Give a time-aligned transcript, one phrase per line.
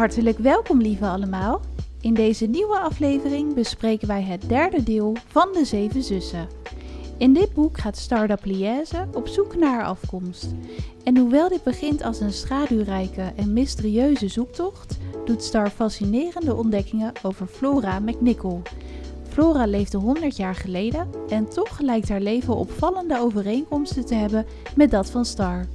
[0.00, 1.60] Hartelijk welkom, lieve allemaal.
[2.00, 6.48] In deze nieuwe aflevering bespreken wij het derde deel van de Zeven Zussen.
[7.18, 10.46] In dit boek gaat Startup Liège op zoek naar haar afkomst.
[11.04, 17.46] En hoewel dit begint als een schaduwrijke en mysterieuze zoektocht, doet Star fascinerende ontdekkingen over
[17.46, 18.62] Flora McNichol.
[19.28, 24.90] Flora leefde 100 jaar geleden en toch lijkt haar leven opvallende overeenkomsten te hebben met
[24.90, 25.66] dat van Star.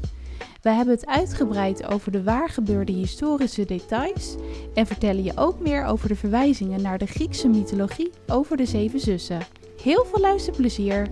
[0.65, 4.35] We hebben het uitgebreid over de waar gebeurde historische details
[4.73, 8.99] en vertellen je ook meer over de verwijzingen naar de Griekse mythologie over de zeven
[8.99, 9.39] zussen.
[9.81, 11.09] Heel veel luisterplezier!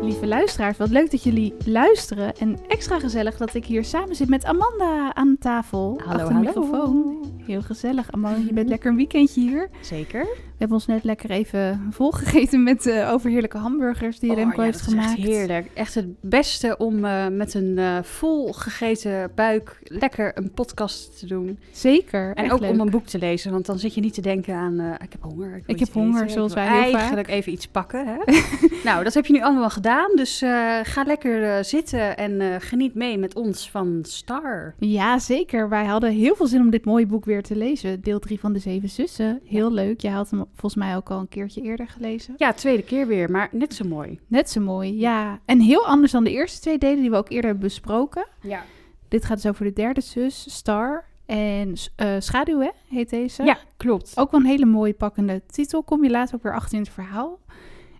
[0.00, 2.36] Lieve luisteraars, wat leuk dat jullie luisteren.
[2.36, 6.00] En extra gezellig dat ik hier samen zit met Amanda aan tafel.
[6.04, 6.40] Hallo, achter de hallo.
[6.40, 7.32] microfoon.
[7.46, 8.12] Heel gezellig.
[8.12, 9.70] Amanda, je bent lekker een weekendje hier.
[9.80, 10.26] Zeker.
[10.62, 14.80] We hebben ons net lekker even volgegeten met uh, overheerlijke hamburgers die Remco ja, heeft
[14.80, 15.18] gemaakt.
[15.18, 15.70] Echt heerlijk.
[15.74, 21.26] Echt het beste om uh, met een uh, vol gegeten buik lekker een podcast te
[21.26, 21.58] doen.
[21.70, 22.34] Zeker.
[22.34, 22.70] En ook leuk.
[22.70, 25.22] om een boek te lezen, want dan zit je niet te denken aan ik heb
[25.22, 25.56] honger.
[25.56, 27.36] Ik, ik heb honger, eten, zoals wij heel eigenlijk vaak.
[27.36, 28.06] even iets pakken.
[28.06, 28.16] Hè?
[28.88, 30.38] nou, dat heb je nu allemaal gedaan, dus
[30.82, 34.74] ga lekker zitten en geniet mee met ons van Star.
[34.78, 35.68] Ja, zeker.
[35.68, 38.00] Wij hadden heel veel zin om dit mooie boek weer te lezen.
[38.00, 39.40] Deel 3 van de Zeven Zussen.
[39.44, 39.74] Heel ja.
[39.74, 40.00] leuk.
[40.00, 42.34] Je had hem volgens mij ook al een keertje eerder gelezen.
[42.36, 44.18] Ja, tweede keer weer, maar net zo mooi.
[44.26, 45.40] Net zo mooi, ja.
[45.44, 48.26] En heel anders dan de eerste twee delen die we ook eerder hebben besproken.
[48.40, 48.64] Ja.
[49.08, 51.04] Dit gaat dus over de derde zus, Star.
[51.26, 53.42] En uh, Schaduw, hè, heet deze.
[53.42, 54.12] Ja, klopt.
[54.16, 55.82] Ook wel een hele mooie pakkende titel.
[55.82, 57.38] Kom je later ook weer achter in het verhaal.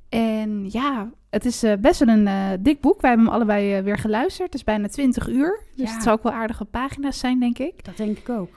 [0.08, 3.00] En ja, het is uh, best wel een uh, dik boek.
[3.00, 4.46] Wij hebben hem allebei weer geluisterd.
[4.46, 5.60] Het is bijna 20 uur.
[5.76, 5.94] Dus Ja.
[5.94, 7.84] het zal ook wel aardige pagina's zijn, denk ik.
[7.84, 8.50] Dat denk ik ook.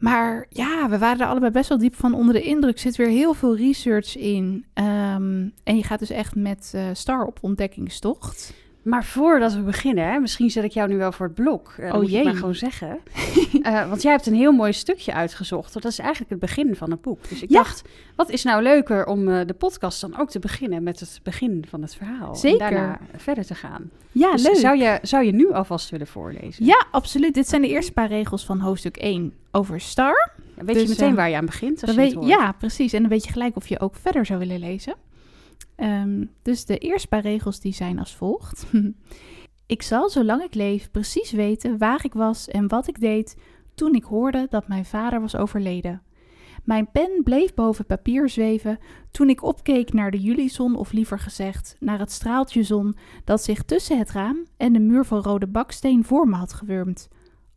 [0.00, 2.74] Maar ja, we waren er allebei best wel diep van onder de indruk.
[2.74, 4.64] Er zit weer heel veel research in.
[4.74, 8.54] Um, en je gaat dus echt met uh, Star op ontdekkingstocht.
[8.82, 11.74] Maar voordat we beginnen, hè, misschien zet ik jou nu wel voor het blok.
[11.80, 12.18] Uh, oh moet jee.
[12.18, 12.98] Ik maar gewoon zeggen.
[13.62, 15.72] uh, want jij hebt een heel mooi stukje uitgezocht.
[15.72, 17.28] Dat is eigenlijk het begin van het boek.
[17.28, 17.56] Dus ik Ja.
[17.62, 17.82] dacht,
[18.16, 21.64] wat is nou leuker om uh, de podcast dan ook te beginnen met het begin
[21.68, 22.34] van het verhaal.
[22.34, 22.66] Zeker.
[22.66, 23.90] En daarna verder te gaan.
[24.12, 24.56] Ja, Dus leuk.
[24.56, 26.64] Zou je, zou je nu alvast willen voorlezen?
[26.64, 27.34] Ja, absoluut.
[27.34, 30.30] Dit zijn de eerste paar regels van hoofdstuk 1 over Star.
[30.56, 32.26] Ja, weet Dus, je meteen uh, waar je aan begint als je het hoort?
[32.26, 32.92] ja, precies.
[32.92, 34.94] En dan weet je gelijk of je ook verder zou willen lezen.
[35.82, 38.66] Um, dus de eerste paar regels die zijn als volgt.
[39.66, 43.36] ik zal, zolang ik leef, precies weten waar ik was en wat ik deed
[43.74, 46.02] toen ik hoorde dat mijn vader was overleden.
[46.64, 48.78] Mijn pen bleef boven papier zweven
[49.10, 53.62] toen ik opkeek naar de julizon, of liever gezegd, naar het straaltje zon dat zich
[53.62, 57.08] tussen het raam en de muur van rode baksteen voor me had gewurmd.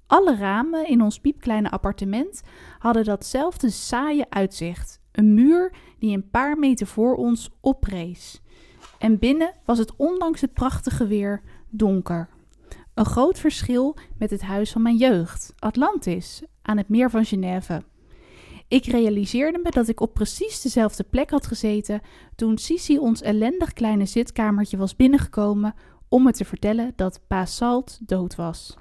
[0.07, 2.41] Alle ramen in ons piepkleine appartement
[2.79, 5.01] hadden datzelfde saaie uitzicht.
[5.13, 8.41] Een muur die een paar meter voor ons oprees.
[8.99, 12.29] En binnen was het ondanks het prachtige weer donker.
[12.93, 17.83] Een groot verschil met het huis van mijn jeugd, Atlantis, aan het meer van Genève.
[18.67, 22.01] Ik realiseerde me dat ik op precies dezelfde plek had gezeten
[22.35, 25.73] toen Sisi ons ellendig kleine zitkamertje was binnengekomen
[26.09, 28.77] om me te vertellen dat Pa Salt dood was.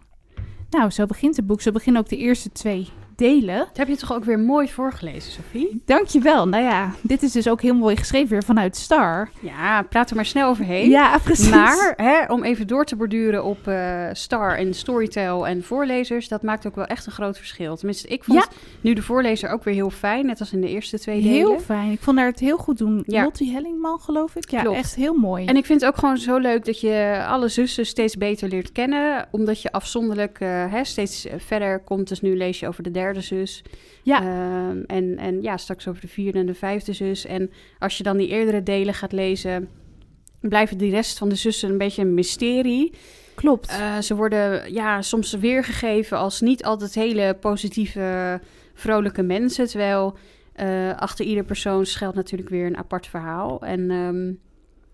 [0.70, 1.60] Nou, zo begint het boek.
[1.60, 3.58] Zo beginnen ook de eerste twee delen.
[3.58, 5.82] Dat heb je toch ook weer mooi voorgelezen, Sophie?
[5.84, 6.48] Dankjewel.
[6.48, 9.30] Nou ja, dit is dus ook heel mooi geschreven weer vanuit Star.
[9.40, 10.90] Ja, praat er maar snel overheen.
[10.90, 11.50] Ja, precies.
[11.50, 16.42] Maar hè, om even door te borduren op uh, Star en Storytel en voorlezers, dat
[16.42, 17.76] maakt ook wel echt een groot verschil.
[17.76, 18.56] Tenminste, ik vond Ja.
[18.80, 21.34] nu de voorlezer ook weer heel fijn, net als in de eerste twee delen.
[21.36, 21.90] Heel fijn.
[21.90, 23.02] Ik vond haar het heel goed doen.
[23.06, 23.22] Ja.
[23.22, 24.50] Lottie Hellingman, geloof ik.
[24.50, 24.76] Ja, Klopt.
[24.76, 25.44] echt heel mooi.
[25.46, 28.72] En ik vind het ook gewoon zo leuk dat je alle zussen steeds beter leert
[28.72, 32.08] kennen, omdat je afzonderlijk uh, hè, steeds verder komt.
[32.08, 33.62] Dus nu lees je over de derde zus.
[34.02, 34.20] Ja.
[34.68, 37.26] Um, en, en ja, straks over de vierde en de vijfde zus.
[37.26, 39.68] En als je dan die eerdere delen gaat lezen,
[40.40, 42.92] blijven die rest van de zussen een beetje een mysterie.
[43.34, 43.70] Klopt.
[43.70, 48.40] Uh, ze worden ja, soms weergegeven als niet altijd hele positieve,
[48.74, 49.66] vrolijke mensen.
[49.66, 50.16] Terwijl
[50.56, 53.62] uh, achter ieder persoon schuilt natuurlijk weer een apart verhaal.
[53.62, 54.38] En um,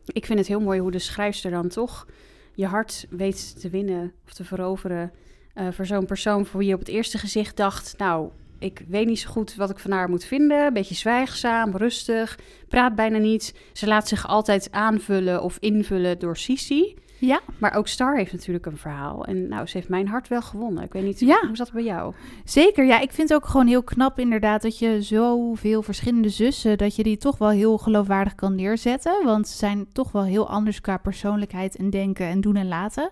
[0.07, 2.07] ik vind het heel mooi hoe de schrijfster dan toch
[2.55, 5.13] je hart weet te winnen of te veroveren.
[5.59, 7.95] Uh, voor zo'n persoon voor wie je op het eerste gezicht dacht...
[7.99, 8.29] nou,
[8.59, 10.67] ik weet niet zo goed wat ik van haar moet vinden.
[10.67, 12.39] Een beetje zwijgzaam, rustig,
[12.69, 13.55] praat bijna niet.
[13.73, 16.95] Ze laat zich altijd aanvullen of invullen door Sisi.
[17.21, 17.41] Ja.
[17.59, 19.25] Maar ook Star heeft natuurlijk een verhaal.
[19.25, 20.85] En nou, ze heeft mijn hart wel gewonnen.
[20.85, 21.41] Ik weet niet, Ja.
[21.47, 22.15] hoe zat het bij jou?
[22.45, 23.01] Zeker, ja.
[23.01, 27.03] Ik vind het ook gewoon heel knap inderdaad dat je zoveel verschillende zussen, dat je
[27.03, 29.25] die toch wel heel geloofwaardig kan neerzetten.
[29.25, 33.11] Want ze zijn toch wel heel anders qua persoonlijkheid en denken en doen en laten.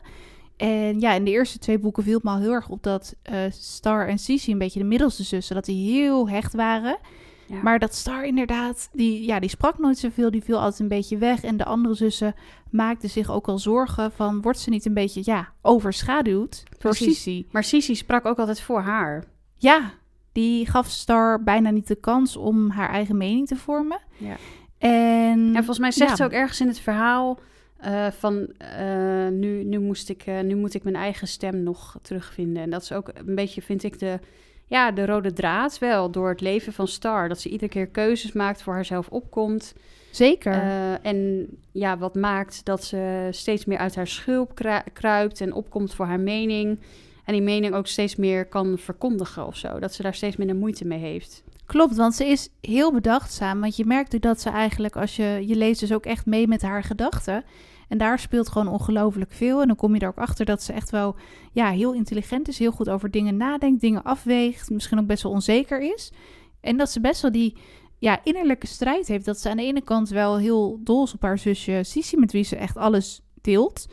[0.56, 3.14] En ja, in de eerste twee boeken viel het me al heel erg op dat
[3.22, 6.98] eh, Star en Sisi, een beetje de middelste zussen, dat die heel hecht waren.
[7.46, 7.62] Ja.
[7.62, 10.30] Maar dat Star inderdaad, die, ja, die sprak nooit zoveel.
[10.30, 11.42] Die viel altijd een beetje weg.
[11.42, 12.34] En de andere zussen
[12.70, 14.40] maakten zich ook al zorgen van...
[14.40, 16.94] wordt ze niet een beetje, ja, overschaduwd door.
[16.94, 17.46] Sissy?
[17.50, 19.24] Maar Sissy sprak ook altijd voor haar.
[19.54, 19.92] Ja,
[20.32, 24.00] die gaf Star bijna niet de kans om haar eigen mening te vormen.
[24.16, 24.36] Ja.
[24.78, 26.16] En, En volgens mij zegt ja.
[26.16, 27.38] ze ook ergens in het verhaal
[27.76, 31.99] eh, van eh, nu, nu, moest ik, eh, nu moet ik mijn eigen stem nog
[32.02, 32.62] terugvinden.
[32.62, 34.19] En dat is ook een beetje, vind ik, de,
[34.67, 37.28] ja, de rode draad wel door het leven van Star.
[37.28, 39.75] Dat ze iedere keer keuzes maakt, voor haarzelf opkomt.
[40.11, 40.62] Zeker.
[41.02, 45.94] En ja, wat maakt dat ze steeds meer uit haar schulp kru- kruipt en opkomt
[45.94, 46.81] voor haar mening.
[47.25, 49.78] En die mening ook steeds meer kan verkondigen of zo.
[49.78, 51.43] Dat ze daar steeds minder moeite mee heeft.
[51.66, 53.60] Klopt, want ze is heel bedachtzaam.
[53.60, 56.62] Want je merkt dat ze eigenlijk, als je, je leest dus ook echt mee met
[56.62, 57.44] haar gedachten.
[57.88, 59.60] En daar speelt gewoon ongelooflijk veel.
[59.60, 61.16] En dan kom je er ook achter dat ze echt wel
[61.52, 62.58] ja, heel intelligent is.
[62.58, 64.70] Heel goed over dingen nadenkt, dingen afweegt.
[64.70, 66.12] Misschien ook best wel onzeker is.
[66.60, 67.56] En dat ze best wel die
[67.98, 69.24] ja, innerlijke strijd heeft.
[69.24, 72.32] Dat ze aan de ene kant wel heel dol is op haar zusje Sissy, met
[72.32, 73.86] wie ze echt alles deelt.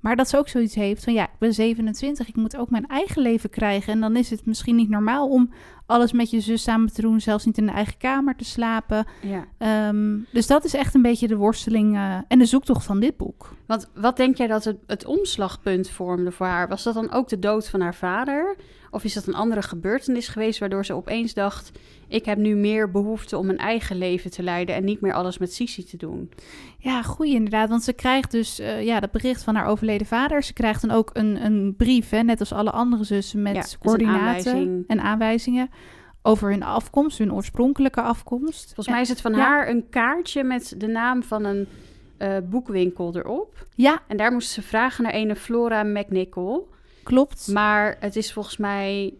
[0.00, 2.86] Maar dat ze ook zoiets heeft van ja, ik ben 27, ik moet ook mijn
[2.86, 3.92] eigen leven krijgen.
[3.92, 5.50] En dan is het misschien niet normaal om
[5.86, 9.06] alles met je zus samen te doen, zelfs niet in de eigen kamer te slapen.
[9.22, 9.46] Ja.
[9.58, 13.16] Ehm, dus dat is echt een beetje de worsteling eh, en de zoektocht van dit
[13.16, 13.54] boek.
[13.66, 16.68] Want wat denk jij dat het, het omslagpunt vormde voor haar?
[16.68, 18.56] Was dat dan ook de dood van haar vader?
[18.90, 21.70] Of is dat een andere gebeurtenis geweest waardoor ze opeens dacht:
[22.08, 25.38] ik heb nu meer behoefte om mijn eigen leven te leiden en niet meer alles
[25.38, 26.30] met Sissy te doen?
[26.78, 27.68] Ja, goeie inderdaad.
[27.68, 30.42] Want ze krijgt dus eh, ja, dat bericht van haar overleden vader.
[30.42, 33.60] Ze krijgt dan ook een, een brief, hè, net als alle andere zussen, met Ja,
[33.62, 34.84] een coördinaten aanwijzing.
[34.86, 35.70] en aanwijzingen
[36.22, 38.64] over hun afkomst, hun oorspronkelijke afkomst.
[38.64, 39.38] Volgens mij is het van Ja.
[39.38, 41.66] haar een kaartje met de naam van een
[42.16, 43.66] eh, boekwinkel erop.
[43.74, 46.68] Ja, En daar moest ze vragen naar een Flora McNichol.
[47.02, 47.48] Klopt.
[47.48, 49.14] Maar het is volgens mij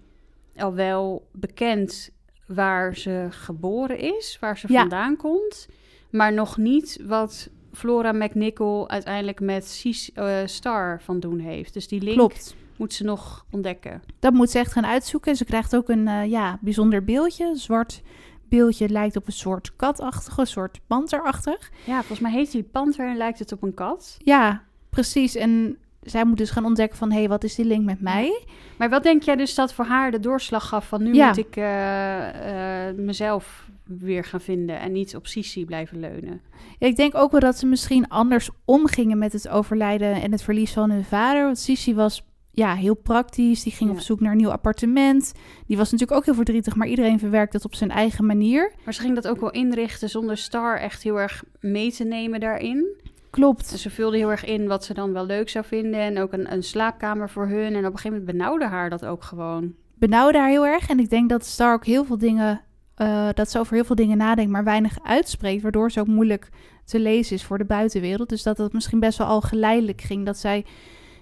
[0.56, 2.11] al wel bekend
[2.47, 4.81] waar ze geboren is, waar ze Ja.
[4.81, 5.69] vandaan komt.
[6.11, 11.73] Maar nog niet wat Flora McNichol uiteindelijk met Cis, eh, Star van doen heeft.
[11.75, 12.55] Dus die link Klopt.
[12.77, 14.03] moet ze nog ontdekken.
[14.19, 15.37] Dat moet ze echt gaan uitzoeken.
[15.37, 17.44] Ze krijgt ook een eh, ja, bijzonder beeldje.
[17.47, 18.03] Een zwart
[18.49, 21.71] beeldje lijkt op een soort katachtige, een soort panterachtig.
[21.85, 24.17] Ja, volgens mij heet die panter en lijkt het op een kat.
[24.19, 25.35] Ja, precies.
[25.35, 27.11] En zij moet dus gaan ontdekken van...
[27.11, 28.44] hé, hey, wat is die link met mij?
[28.79, 31.26] Maar wat denk jij dus dat voor haar de doorslag gaf van nu Ja.
[31.29, 36.41] moet ik eh, eh, mezelf weer gaan vinden en niet op Sissy blijven leunen?
[36.79, 40.43] Ja, ik denk ook wel dat ze misschien anders omgingen met het overlijden en het
[40.43, 41.44] verlies van hun vader.
[41.44, 43.62] Want Sissy was ja, heel praktisch.
[43.62, 43.97] Die ging Ja.
[43.97, 45.32] op zoek naar een nieuw appartement.
[45.67, 48.73] Die was natuurlijk ook heel verdrietig, maar iedereen verwerkt het op zijn eigen manier.
[48.85, 52.41] Maar ze ging dat ook wel inrichten zonder Star echt heel erg mee te nemen
[52.41, 52.87] daarin.
[53.31, 53.67] Klopt.
[53.67, 56.00] Ze vulde heel erg in wat ze dan wel leuk zou vinden.
[56.00, 57.75] En ook een, een slaapkamer voor hun.
[57.75, 59.75] En op een gegeven moment benauwde haar dat ook gewoon.
[59.94, 60.88] benauwde haar heel erg.
[60.88, 62.61] En ik denk dat Star ook heel veel dingen,
[62.94, 65.62] eh, dat ze over heel veel dingen nadenkt, maar weinig uitspreekt.
[65.62, 66.49] Waardoor ze ook moeilijk
[66.85, 68.29] te lezen is voor de buitenwereld.
[68.29, 70.26] Dus dat het misschien best wel al geleidelijk ging.
[70.26, 70.65] Dat zij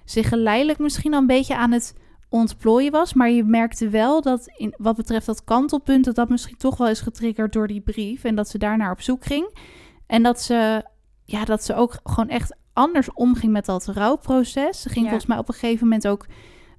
[0.04, 1.94] zich geleidelijk misschien al een beetje aan het
[2.28, 3.14] ontplooien was.
[3.14, 6.88] Maar je merkte wel dat in, wat betreft dat kantelpunt, dat dat misschien toch wel
[6.88, 8.24] is getriggerd door die brief.
[8.24, 9.56] En dat ze daarnaar op zoek ging.
[10.06, 10.84] En dat ze,
[11.30, 14.80] ja, dat ze ook gewoon echt anders omging met dat rouwproces.
[14.80, 15.10] Ze ging Ja.
[15.10, 16.26] volgens mij op een gegeven moment ook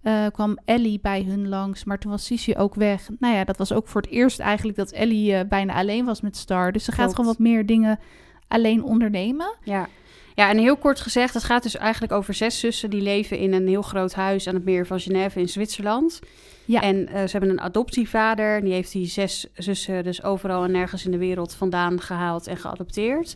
[0.01, 3.09] eh, kwam Ellie bij hun langs, maar toen was Sissy ook weg.
[3.19, 6.21] Nou ja, dat was ook voor het eerst eigenlijk dat Ellie eh, bijna alleen was
[6.21, 6.71] met Star.
[6.71, 7.15] Dus ze gaat Klopt.
[7.15, 7.99] gewoon wat meer dingen
[8.47, 9.55] alleen ondernemen.
[9.63, 9.87] Ja.
[10.35, 13.53] Ja, en heel kort gezegd, het gaat dus eigenlijk over zes zussen die leven in
[13.53, 16.19] een heel groot huis aan het meer van Genève in Zwitserland.
[16.65, 16.81] Ja.
[16.81, 21.05] En eh, ze hebben een adoptievader, die heeft die zes zussen dus overal en nergens
[21.05, 23.35] in de wereld vandaan gehaald en geadopteerd.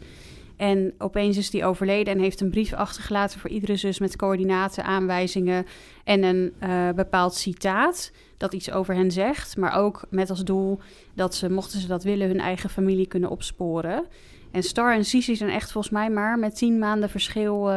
[0.63, 4.83] En opeens is die overleden en heeft een brief achtergelaten voor iedere zus met coördinaten,
[4.83, 5.65] aanwijzingen
[6.03, 9.57] en een eh, bepaald citaat dat iets over hen zegt.
[9.57, 10.79] Maar ook met als doel
[11.13, 14.05] dat ze, mochten ze dat willen, hun eigen familie kunnen opsporen.
[14.51, 17.75] En Star en Sissy zijn echt volgens mij maar met tien maanden verschil eh,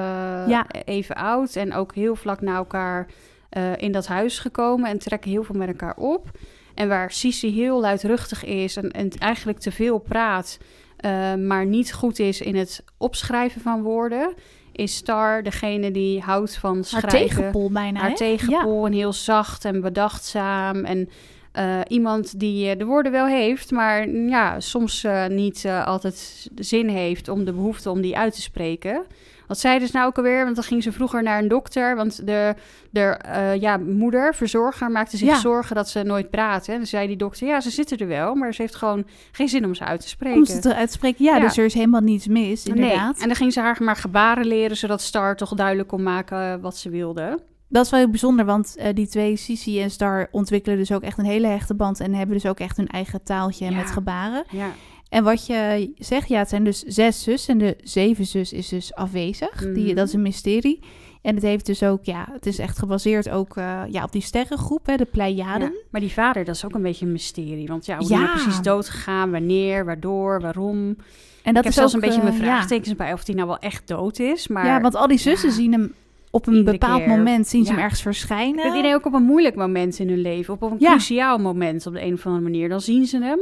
[0.48, 0.66] Ja.
[0.84, 1.56] even oud.
[1.56, 3.06] En ook heel vlak na elkaar
[3.48, 6.30] eh, in dat huis gekomen en trekken heel veel met elkaar op.
[6.74, 10.58] En waar Sissy heel luidruchtig is en, en eigenlijk te veel praat,
[11.06, 14.34] eh, maar niet goed is in het opschrijven van woorden,
[14.72, 17.18] is Star degene die houdt van Haar schrijven.
[17.18, 18.16] tegenpol bijna, Haar hè?
[18.16, 20.84] tegenpol en heel zacht en bedachtzaam.
[20.84, 21.08] En
[21.52, 26.88] eh, iemand die eh, de woorden wel heeft, maar ja, soms niet altijd de zin
[26.88, 29.06] heeft om de behoefte om die uit te spreken.
[29.46, 30.44] Wat zei dus nou ook alweer?
[30.44, 31.96] Want dan ging ze vroeger naar een dokter.
[31.96, 32.54] Want de,
[32.90, 35.38] de eh, ja, moeder, verzorger, maakte zich Ja.
[35.38, 36.72] zorgen dat ze nooit praatte.
[36.72, 39.64] En zei die dokter, ja, ze zitten er wel, maar ze heeft gewoon geen zin
[39.64, 40.38] om ze uit te spreken.
[40.38, 41.24] Om ze te uitspreken.
[41.24, 41.40] Ja, Ja.
[41.42, 43.12] dus er is helemaal niets mis, inderdaad.
[43.12, 43.22] Nee.
[43.22, 46.54] En dan ging ze haar maar gebaren leren, zodat Star toch duidelijk kon maken eh,
[46.60, 47.38] wat ze wilde.
[47.68, 51.02] dat is wel heel bijzonder, want eh, die twee, Sisi en Star, ontwikkelen dus ook
[51.02, 53.76] echt een hele hechte band en hebben dus ook echt hun eigen taaltje Ja.
[53.76, 54.44] met gebaren.
[54.50, 54.68] Ja.
[55.08, 58.68] En wat je zegt, ja, het zijn dus zes zus en de zeven zus is
[58.68, 59.72] dus afwezig.
[59.72, 59.94] Die, Mhm.
[59.94, 60.80] dat is een mysterie.
[61.22, 64.22] En het heeft dus ook, ja, het is echt gebaseerd ook eh, ja, op die
[64.22, 65.68] sterrengroep, hè, de Pleiaden.
[65.72, 67.66] Ja, Maar die vader, dat is ook een beetje een mysterie.
[67.66, 68.18] Want ja, hoe Ja.
[68.22, 69.30] is hij precies doodgegaan?
[69.30, 69.84] Wanneer?
[69.84, 70.40] Waardoor?
[70.40, 70.96] Waarom?
[71.42, 72.42] En dat is zelfs een beetje eh, mijn ja.
[72.42, 74.48] vraagtekens bij of hij nou wel echt dood is.
[74.48, 75.92] Maar Ja, want al die zussen zien hem
[76.30, 77.08] op een iedere bepaald keer.
[77.08, 78.66] moment, zien ze hem ergens verschijnen.
[78.66, 80.54] ik idee ook op een moeilijk moment in hun leven.
[80.54, 82.68] Op een cruciaal moment op de een of andere manier.
[82.68, 83.38] Dan zien ze hem.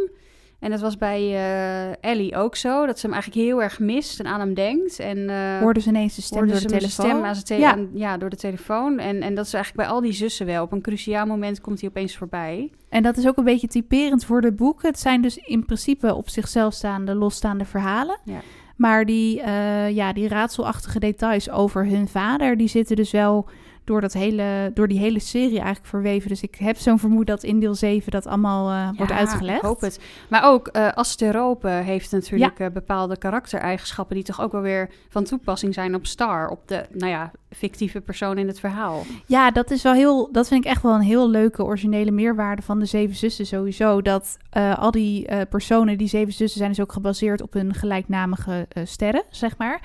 [0.65, 2.87] En dat was bij eh, Ellie ook zo.
[2.87, 4.99] Dat ze hem eigenlijk heel erg mist en aan hem denkt.
[4.99, 7.07] En eh, Hoorden ze ineens de stem hoorde door de telefoon.
[7.07, 7.71] stem aan tele- Ja.
[7.73, 8.99] aan- ja, door de telefoon.
[8.99, 10.63] En, en dat is eigenlijk bij al die zussen wel.
[10.63, 12.71] Op een cruciaal moment komt hij opeens voorbij.
[12.89, 14.89] En dat is ook een beetje typerend voor de boeken.
[14.89, 18.19] Het zijn dus in principe op zichzelf staande, losstaande verhalen.
[18.25, 18.41] Ja.
[18.77, 23.49] Maar die, eh, ja, die raadselachtige details over hun vader, die zitten dus wel
[23.85, 26.29] door, dat hele, door die hele serie eigenlijk verweven.
[26.29, 29.59] Dus ik heb zo'n vermoeden dat in deel 7 dat allemaal eh, wordt uitgelegd.
[29.59, 30.01] Ik hoop het.
[30.29, 35.25] Maar ook eh Asterope heeft natuurlijk eh, bepaalde karaktereigenschappen die toch ook wel weer van
[35.25, 39.03] toepassing zijn op Star, op de, nou ja, fictieve persoon in het verhaal.
[39.27, 40.29] Ja, dat is wel heel.
[40.33, 44.03] Dat vind ik echt wel een heel leuke originele meerwaarde van de Zeven Zussen sowieso.
[44.03, 47.75] Dat eh, al die eh, personen, die Zeven Zussen, zijn dus ook gebaseerd op hun
[47.75, 49.81] gelijknamige eh, sterren, zeg maar.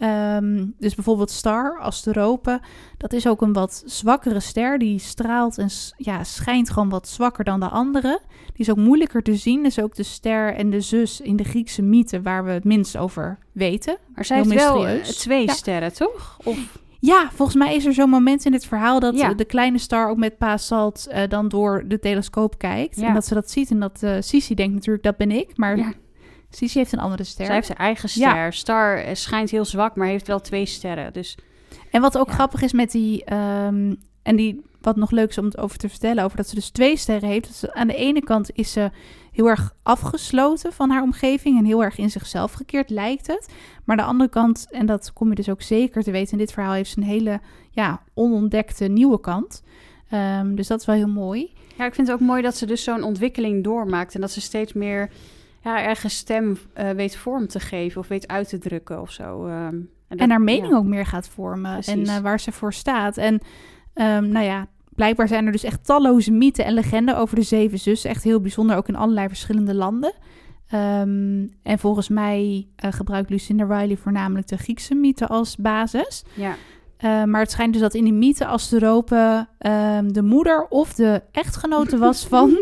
[0.00, 2.60] Ehm, dus bijvoorbeeld Star, Asterope,
[2.96, 4.78] dat is ook een wat zwakkere ster.
[4.78, 8.20] Die straalt en ja, schijnt gewoon wat zwakker dan de andere.
[8.44, 9.62] Die is ook moeilijker te zien.
[9.62, 12.96] Dus ook de ster en de zus in de Griekse mythe waar we het minst
[12.96, 13.96] over weten.
[14.14, 15.52] Maar zij heeft wel eh, twee Ja.
[15.52, 16.38] sterren, toch?
[16.44, 19.34] Of, Ja, volgens mij is er zo'n moment in het verhaal dat Ja.
[19.34, 22.96] de kleine star ook met Pa Salt eh, dan door de telescoop kijkt.
[22.96, 23.06] Ja.
[23.06, 25.76] En dat ze dat ziet en dat eh Sisi denkt natuurlijk dat ben ik, maar
[25.78, 25.92] Ja.
[26.50, 27.44] Sisi heeft een andere ster.
[27.44, 28.52] zij heeft zijn eigen ster.
[28.52, 31.12] Star schijnt heel zwak, maar heeft wel twee sterren.
[31.12, 31.38] Dus
[31.90, 32.32] En wat ook Ja.
[32.34, 35.88] grappig is met die, ehm, en die, wat nog leuk is om het over te
[35.88, 37.46] vertellen, over dat ze dus twee sterren heeft.
[37.46, 38.90] Dat ze- aan de ene kant is ze
[39.32, 43.48] heel erg afgesloten van haar omgeving en heel erg in zichzelf gekeerd, lijkt het.
[43.84, 46.38] Maar aan de andere kant, en dat kom je dus ook zeker te weten in
[46.38, 47.40] dit verhaal, heeft ze een hele
[47.70, 49.62] ja, onontdekte nieuwe kant.
[50.10, 51.52] Ehm, dus dat is wel heel mooi.
[51.76, 54.40] ja, ik vind het ook mooi dat ze dus zo'n ontwikkeling doormaakt en dat ze
[54.40, 55.10] steeds meer
[55.60, 59.46] ja, eigen stem eh, weet vorm te geven of weet uit te drukken of zo.
[59.46, 59.78] ehm.
[60.08, 60.76] dat- en haar mening ja.
[60.76, 62.08] ook meer gaat vormen en Precies.
[62.08, 63.16] eh, waar ze voor staat.
[63.16, 63.40] En
[63.94, 67.78] ehm, nou ja, blijkbaar zijn er dus echt talloze mythen en legenden over de zeven
[67.78, 68.10] zussen.
[68.10, 70.12] Echt heel bijzonder, ook in allerlei verschillende landen.
[70.68, 76.24] Ehm, en volgens mij eh, gebruikt Lucinda Riley voornamelijk de Griekse mythe als basis.
[76.34, 76.54] Ja.
[77.26, 81.98] Maar het schijnt dus dat in die mythe Asterope ehm de moeder of de echtgenote
[81.98, 82.50] was van...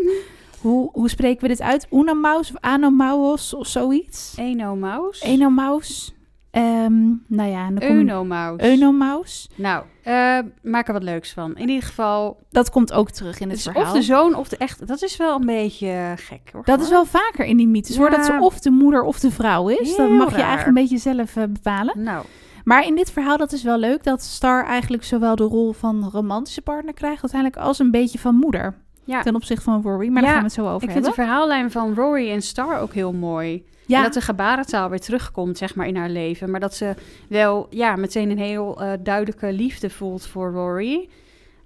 [0.61, 1.87] hoe, hoe spreken we dit uit?
[1.91, 4.33] Unamaus of Anomauos of zoiets?
[4.37, 5.21] Enomaus.
[5.21, 6.13] Enomaus.
[6.51, 8.61] Ehm nou ja, dan Eunomaus.
[8.61, 9.49] Eunomaus.
[9.55, 11.55] Nou, eh, maak er wat leuks van.
[11.55, 13.81] In ieder geval, Dat komt ook terug in het verhaal.
[13.83, 14.87] of de zoon of de echt.
[14.87, 16.61] Dat is wel een beetje gek hoor.
[16.65, 18.09] Dat is wel vaker in die mythes, hoor.
[18.11, 18.15] Ja.
[18.17, 19.95] Dat ze of de moeder of de vrouw is.
[19.95, 22.03] dat mag je eigenlijk een beetje zelf eh, bepalen.
[22.03, 22.25] Nou,
[22.63, 26.09] Maar in dit verhaal, dat is wel leuk, dat Star eigenlijk zowel de rol van
[26.13, 28.75] romantische partner krijgt, uiteindelijk als een beetje van moeder.
[29.09, 29.21] Ja.
[29.21, 31.09] Ten opzichte van Rory, maar Ja, daar gaan we het zo over Ik vind hebben.
[31.09, 33.53] de verhaallijn van Rory en Star ook heel mooi.
[33.55, 33.63] En
[33.95, 36.51] ja, dat de gebarentaal weer terugkomt, zeg maar, in haar leven.
[36.51, 36.93] Maar dat ze
[37.29, 41.09] wel ja, meteen een heel eh, duidelijke liefde voelt voor Rory.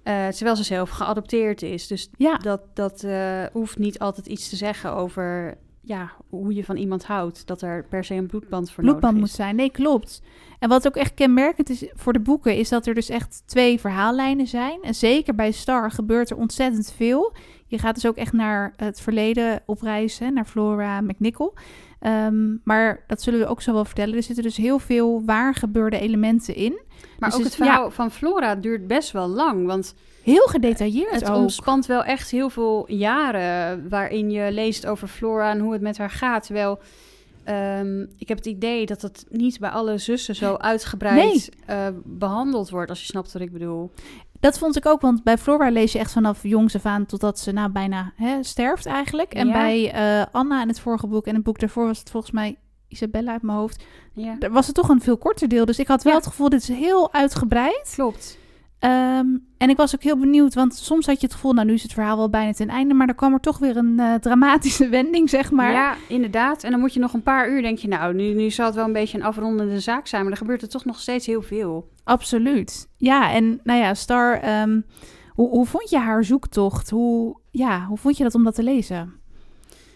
[0.02, 1.86] eh, terwijl ze zelf geadopteerd is.
[1.86, 6.64] Dus ja, dat, dat eh, hoeft niet altijd iets te zeggen over ja, hoe je
[6.64, 7.46] van iemand houdt.
[7.46, 9.34] Dat er per se een bloedband voor bloedband nodig moet is.
[9.44, 9.56] zijn.
[9.56, 10.22] Nee, klopt.
[10.58, 13.80] En wat ook echt kenmerkend is voor de boeken, is dat er dus echt twee
[13.80, 14.82] verhaallijnen zijn.
[14.82, 17.32] En zeker bij Star gebeurt er ontzettend veel.
[17.66, 21.54] Je gaat dus ook echt naar het verleden op reis, hè, naar Flora McNichol.
[22.00, 24.14] Ehm, maar dat zullen we ook zo wel vertellen.
[24.16, 26.72] Er zitten dus heel veel waar gebeurde elementen in.
[27.18, 29.66] Maar Dus ook het- het verhaal van Flora duurt best wel lang.
[29.66, 31.36] Want Heel gedetailleerd het ook.
[31.36, 33.88] omspant wel echt heel veel jaren...
[33.88, 36.44] waarin je leest over Flora en hoe het met haar gaat.
[36.44, 36.78] Terwijl
[37.44, 42.70] ehm, ik heb het idee dat het niet bij alle zussen zo uitgebreid eh, behandeld
[42.70, 42.90] wordt...
[42.90, 43.90] als je snapt wat ik bedoel.
[44.40, 47.38] Dat vond ik ook, want bij Flora lees je echt vanaf jongs af aan totdat
[47.38, 49.34] ze nou bijna hè, sterft eigenlijk.
[49.34, 49.52] En Ja.
[49.52, 52.56] bij eh, Anna in het vorige boek en het boek daarvoor was het volgens mij
[52.88, 53.84] Isabella uit mijn hoofd.
[54.12, 55.64] Ja, Daar was het toch een veel korter deel.
[55.64, 56.18] Dus ik had wel Ja.
[56.18, 57.92] het gevoel, dit is heel uitgebreid.
[57.94, 58.38] klopt.
[58.84, 59.26] Ehm,
[59.58, 61.82] en ik was ook heel benieuwd, want soms had je het gevoel, nou nu is
[61.82, 62.94] het verhaal wel bijna ten einde.
[62.94, 65.72] Maar dan kwam er toch weer een eh, dramatische wending, zeg maar.
[65.72, 66.62] Ja, inderdaad.
[66.62, 67.88] En dan moet je nog een paar uur, denk je...
[67.88, 70.22] nou, nu, nu zal het wel een beetje een afrondende zaak zijn...
[70.22, 71.88] maar er gebeurt er toch nog steeds heel veel.
[72.04, 72.88] Absoluut.
[72.96, 74.80] Ja, en nou ja, Star, ehm,
[75.28, 76.90] hoe, hoe vond je haar zoektocht?
[76.90, 79.12] Hoe, ja, hoe vond je dat om dat te lezen?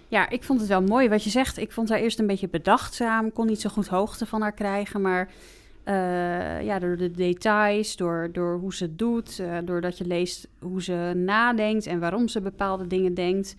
[0.08, 1.58] Ja, ik vond het wel mooi wat je zegt.
[1.58, 3.32] Ik vond haar eerst een beetje bedachtzaam.
[3.32, 5.00] Kon niet zo goed hoogte van haar krijgen.
[5.00, 5.30] Maar
[5.88, 10.48] Eh, ja, door de details, door, door hoe ze het doet, uh, doordat je leest
[10.60, 13.56] hoe ze nadenkt en waarom ze bepaalde dingen denkt.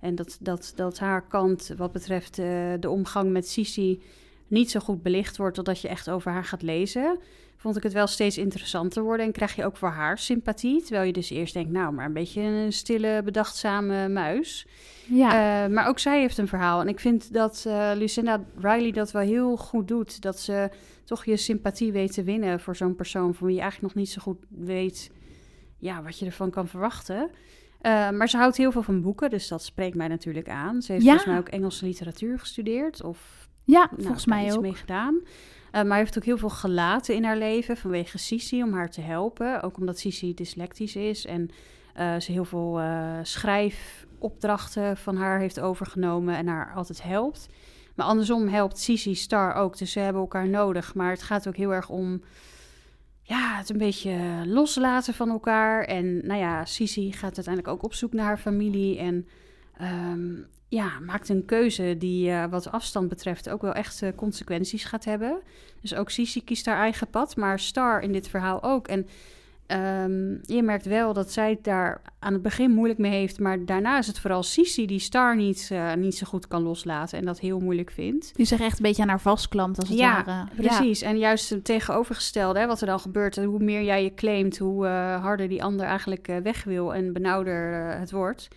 [0.00, 4.02] En dat, dat, dat haar kant wat betreft uh, de omgang met Sisi
[4.46, 7.18] niet zo goed belicht wordt, totdat je echt over haar gaat lezen
[7.62, 9.26] vond ik het wel steeds interessanter worden.
[9.26, 10.82] En krijg je ook voor haar sympathie.
[10.82, 14.66] Terwijl je dus eerst denkt, nou, maar een beetje een stille, bedachtzame muis.
[15.06, 15.64] Ja.
[15.64, 16.80] Uh, maar ook zij heeft een verhaal.
[16.80, 20.22] En ik vind dat uh, Lucinda Riley dat wel heel goed doet.
[20.22, 20.70] Dat ze
[21.04, 23.34] toch je sympathie weet te winnen voor zo'n persoon...
[23.34, 25.10] van wie je eigenlijk nog niet zo goed weet
[25.78, 27.30] ja, wat je ervan kan verwachten.
[27.82, 30.82] Uh, maar ze houdt heel veel van boeken, dus dat spreekt mij natuurlijk aan.
[30.82, 31.10] Ze heeft ja.
[31.10, 33.02] volgens mij ook Engelse literatuur gestudeerd.
[33.02, 34.60] Of ja, nou, volgens mij ook.
[34.60, 35.20] mee gedaan.
[35.72, 39.00] Uh, maar heeft ook heel veel gelaten in haar leven vanwege Sisi om haar te
[39.00, 39.62] helpen.
[39.62, 41.50] Ook omdat Sisi dyslectisch is en
[41.98, 47.48] uh, ze heel veel uh, schrijfopdrachten van haar heeft overgenomen en haar altijd helpt.
[47.94, 50.94] Maar andersom helpt Sisi Star ook, dus ze hebben elkaar nodig.
[50.94, 52.22] Maar het gaat ook heel erg om
[53.22, 55.84] ja, het een beetje loslaten van elkaar.
[55.84, 59.26] En nou ja, Sisi gaat uiteindelijk ook op zoek naar haar familie en...
[59.82, 64.84] Um, ja, maakt een keuze die uh, wat afstand betreft ook wel echt uh, consequenties
[64.84, 65.40] gaat hebben.
[65.80, 68.88] Dus ook Sisi kiest haar eigen pad, maar Star in dit verhaal ook.
[68.88, 69.06] En
[70.04, 73.98] um, je merkt wel dat zij daar aan het begin moeilijk mee heeft, maar daarna
[73.98, 77.40] is het vooral Sisi die Star niet, uh, niet zo goed kan loslaten en dat
[77.40, 78.36] heel moeilijk vindt.
[78.36, 80.48] Die zich echt een beetje aan haar vastklampt als het ja, ware.
[80.56, 81.06] Precies, ja.
[81.06, 84.86] en juist het tegenovergestelde, hè, wat er dan gebeurt, hoe meer jij je claimt, hoe
[85.20, 88.48] harder die ander eigenlijk weg wil en benauwder het wordt.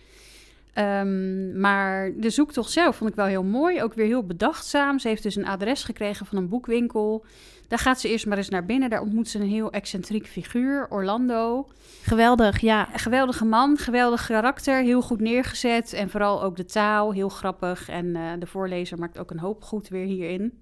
[0.78, 3.82] Um, maar de zoektocht zelf vond ik wel heel mooi.
[3.82, 4.98] Ook weer heel bedachtzaam.
[4.98, 7.24] Ze heeft dus een adres gekregen van een boekwinkel.
[7.68, 8.90] Daar gaat ze eerst maar eens naar binnen.
[8.90, 11.68] Daar ontmoet ze een heel excentriek figuur, Orlando.
[12.02, 12.92] Geweldig, ja.
[12.92, 15.92] Een geweldige man, geweldig karakter, heel goed neergezet.
[15.92, 17.88] En vooral ook de taal, heel grappig.
[17.88, 20.58] En uh, de voorlezer maakt ook een hoop goed weer hierin.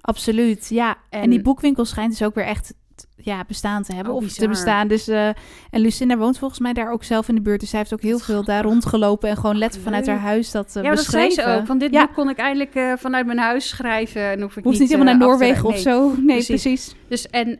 [0.00, 0.96] Absoluut, ja.
[1.10, 2.74] En, en die boekwinkel schijnt dus ook weer echt
[3.16, 4.12] ja, bestaan te hebben.
[4.12, 4.88] Oh, of te bestaan.
[4.88, 5.26] Dus, uh,
[5.70, 7.60] en Lucinda woont volgens mij daar ook zelf in de buurt.
[7.60, 9.28] Dus zij heeft ook heel veel daar rondgelopen.
[9.28, 11.28] En gewoon letterlijk vanuit haar huis dat uh, ja, beschreven.
[11.28, 11.66] dat zei ze ook.
[11.66, 12.06] Van dit ja.
[12.06, 14.22] boek kon ik eindelijk uh, vanuit mijn huis schrijven.
[14.22, 16.12] En hoef ik Hoeft niet, helemaal naar Noorwegen of zo.
[16.16, 16.62] Nee, precies.
[16.62, 16.94] precies.
[17.08, 17.56] Dus en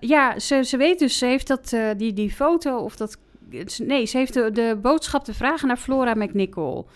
[0.00, 3.16] ja, ze, ze weet dus, ze heeft dat, die, die foto of dat.
[3.78, 6.86] Nee, ze heeft de, de boodschap te vragen naar Flora McNichol.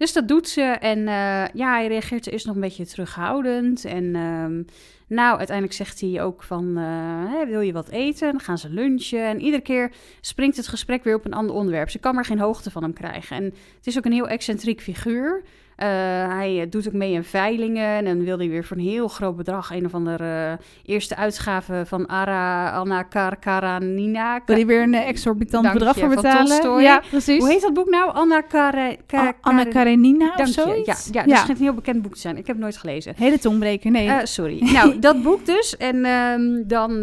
[0.00, 0.62] Dus dat doet ze.
[0.62, 3.84] En uh, ja, hij reageert eerst nog een beetje terughoudend.
[3.84, 4.64] En um,
[5.06, 8.30] nou, uiteindelijk zegt hij ook van, uh, wil je wat eten?
[8.30, 9.24] Dan gaan ze lunchen.
[9.24, 11.90] En iedere keer springt het gesprek weer op een ander onderwerp.
[11.90, 13.36] Ze kan maar geen hoogte van hem krijgen.
[13.36, 15.42] En het is ook een heel excentriek figuur.
[15.82, 15.86] Uh,
[16.34, 17.86] hij doet ook mee in veilingen.
[17.86, 19.70] En dan wil hij weer voor een heel groot bedrag...
[19.70, 20.52] een of andere uh,
[20.94, 24.40] eerste uitgave van Ara Anna Kar Karanina.
[24.46, 26.82] Wil hij weer een exorbitant bedrag voor betalen?
[26.82, 27.38] Ja, precies.
[27.38, 28.12] Hoe heet dat boek nou?
[28.12, 28.98] Anna Kare,
[29.40, 31.08] Anna Karenina of zoiets?
[31.12, 32.36] Ja, ja, dat schijnt een heel bekend boek te zijn.
[32.36, 33.12] Ik heb het nooit gelezen.
[33.16, 34.26] Hele tongbreker, nee.
[34.26, 34.72] Sorry.
[34.72, 35.76] nou, dat boek dus.
[35.76, 36.98] En um, dan...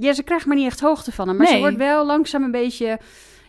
[0.00, 1.36] Ja, ze krijgt maar niet echt hoogte van hem.
[1.36, 1.54] Maar Nee.
[1.54, 2.98] ze wordt wel langzaam een beetje...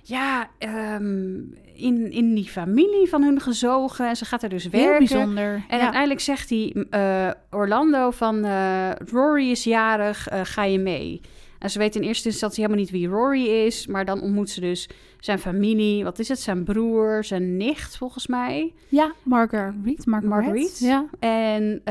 [0.04, 0.50] Ja,
[0.96, 4.08] um, in, in die familie van hun gezogen.
[4.08, 4.98] En ze gaat er dus Heel werken.
[4.98, 5.64] bijzonder.
[5.68, 5.84] En ja.
[5.84, 6.86] uiteindelijk zegt hij...
[6.92, 8.46] Uh, Orlando van...
[8.46, 11.22] Uh, Rory is jarig, uh, ga je mee?
[11.60, 13.88] En ze weet in eerste instantie helemaal niet wie Rory is.
[13.88, 16.04] Maar dan ontmoet ze dus zijn familie.
[16.04, 16.40] Wat is het?
[16.40, 18.74] Zijn broer, zijn nicht volgens mij.
[18.88, 20.10] Ja, Marguerite.
[20.10, 20.28] Marguerite.
[20.28, 20.86] Marguerite.
[20.86, 21.06] Ja.
[21.20, 21.82] En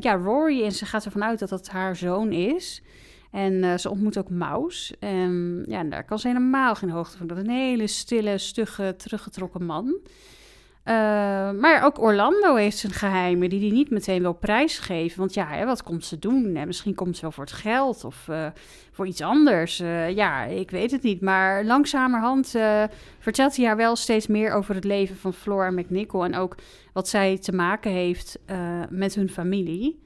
[0.00, 0.64] ja, Rory.
[0.64, 2.82] En ze gaat ervan uit dat dat haar zoon is.
[3.36, 4.92] En uh, ze ontmoet ook Maus.
[4.98, 7.26] En ja, daar kan ze helemaal geen hoogte van.
[7.26, 9.84] Dat is een hele stille, stugge, teruggetrokken man.
[9.86, 10.94] Uh,
[11.50, 15.18] maar ook Orlando heeft zijn geheimen die hij niet meteen wil prijsgeven.
[15.18, 16.56] Want ja, hè, wat komt ze doen?
[16.56, 18.46] En misschien komt ze wel voor het geld of uh,
[18.90, 19.76] voor iets anders.
[20.14, 21.20] Ja, ik weet het niet.
[21.20, 22.54] Maar langzamerhand
[23.18, 26.24] vertelt hij haar wel steeds meer over het leven van Flora McNichol.
[26.24, 26.54] En ook
[26.92, 28.38] wat zij te maken heeft
[28.88, 30.04] met hun familie.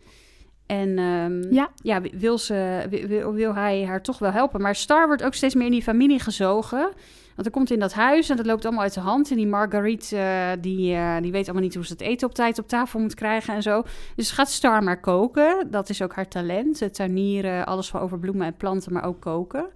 [0.70, 1.70] En um, ja.
[1.82, 4.60] ja, wil, ze, wil, wil hij haar toch wel helpen.
[4.60, 6.92] Maar Star wordt ook steeds meer in die familie gezogen.
[7.34, 9.30] Want er komt in dat huis en dat loopt allemaal uit de hand.
[9.30, 12.34] En die Marguerite, uh, die, uh, die weet allemaal niet hoe ze het eten op
[12.34, 13.82] tijd op tafel moet krijgen en zo.
[14.16, 15.66] Dus gaat Star maar koken.
[15.70, 16.80] Dat is ook haar talent.
[16.80, 19.66] Het tuinieren, alles van over bloemen en planten, maar ook koken.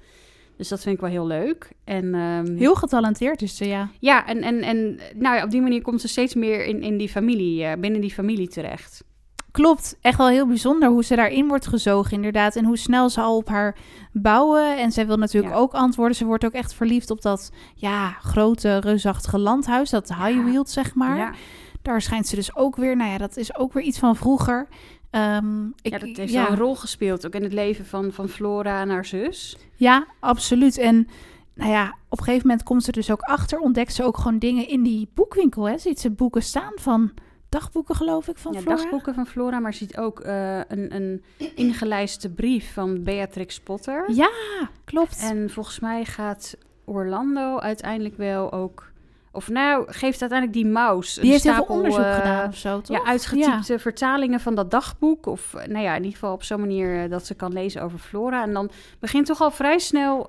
[0.56, 1.70] Dus dat vind ik wel heel leuk.
[1.84, 3.90] En, um, heel getalenteerd is ze, ja.
[4.00, 6.96] Ja, en, en, en nou ja, op die manier komt ze steeds meer in, in
[6.96, 9.04] die familie, uh, binnen die familie terecht.
[9.54, 12.56] Klopt, echt wel heel bijzonder hoe ze daarin wordt gezogen, inderdaad.
[12.56, 13.76] En hoe snel ze al op haar
[14.12, 14.78] bouwen.
[14.78, 15.60] En zij wil natuurlijk ja.
[15.60, 16.16] ook antwoorden.
[16.16, 20.94] Ze wordt ook echt verliefd op dat ja, grote, reusachtige landhuis, dat high wheeled, zeg
[20.94, 21.16] maar.
[21.16, 21.32] Ja.
[21.82, 24.66] Daar schijnt ze dus ook weer, nou ja, dat is ook weer iets van vroeger.
[25.10, 26.50] Um, ik, ja, dat heeft ja.
[26.50, 29.56] een rol gespeeld, ook in het leven van, van Flora en haar zus.
[29.74, 30.78] Ja, absoluut.
[30.78, 31.08] En
[31.54, 34.38] nou ja, op een gegeven moment komt ze dus ook achter, ontdekt ze ook gewoon
[34.38, 35.68] dingen in die boekwinkel.
[35.68, 35.78] Hè?
[35.78, 37.12] Ziet ze boeken staan van
[37.54, 38.76] dagboeken, geloof ik, van ja, Flora.
[38.76, 44.12] dagboeken van Flora, maar ziet ook eh, een, een ingelijste brief van Beatrix Potter.
[44.12, 44.30] Ja,
[44.84, 45.18] klopt.
[45.20, 48.92] En volgens mij gaat Orlando uiteindelijk wel ook...
[49.32, 52.80] Of nou, geeft uiteindelijk die mouse Die heeft veel stapel, onderzoek eh, gedaan of zo,
[52.80, 52.96] toch?
[52.96, 55.26] Ja, uitgetypte vertalingen van dat dagboek.
[55.26, 57.98] Of eh, nou ja, in ieder geval op zo'n manier dat ze kan lezen over
[57.98, 58.42] Flora.
[58.42, 60.26] En dan begint toch al vrij snel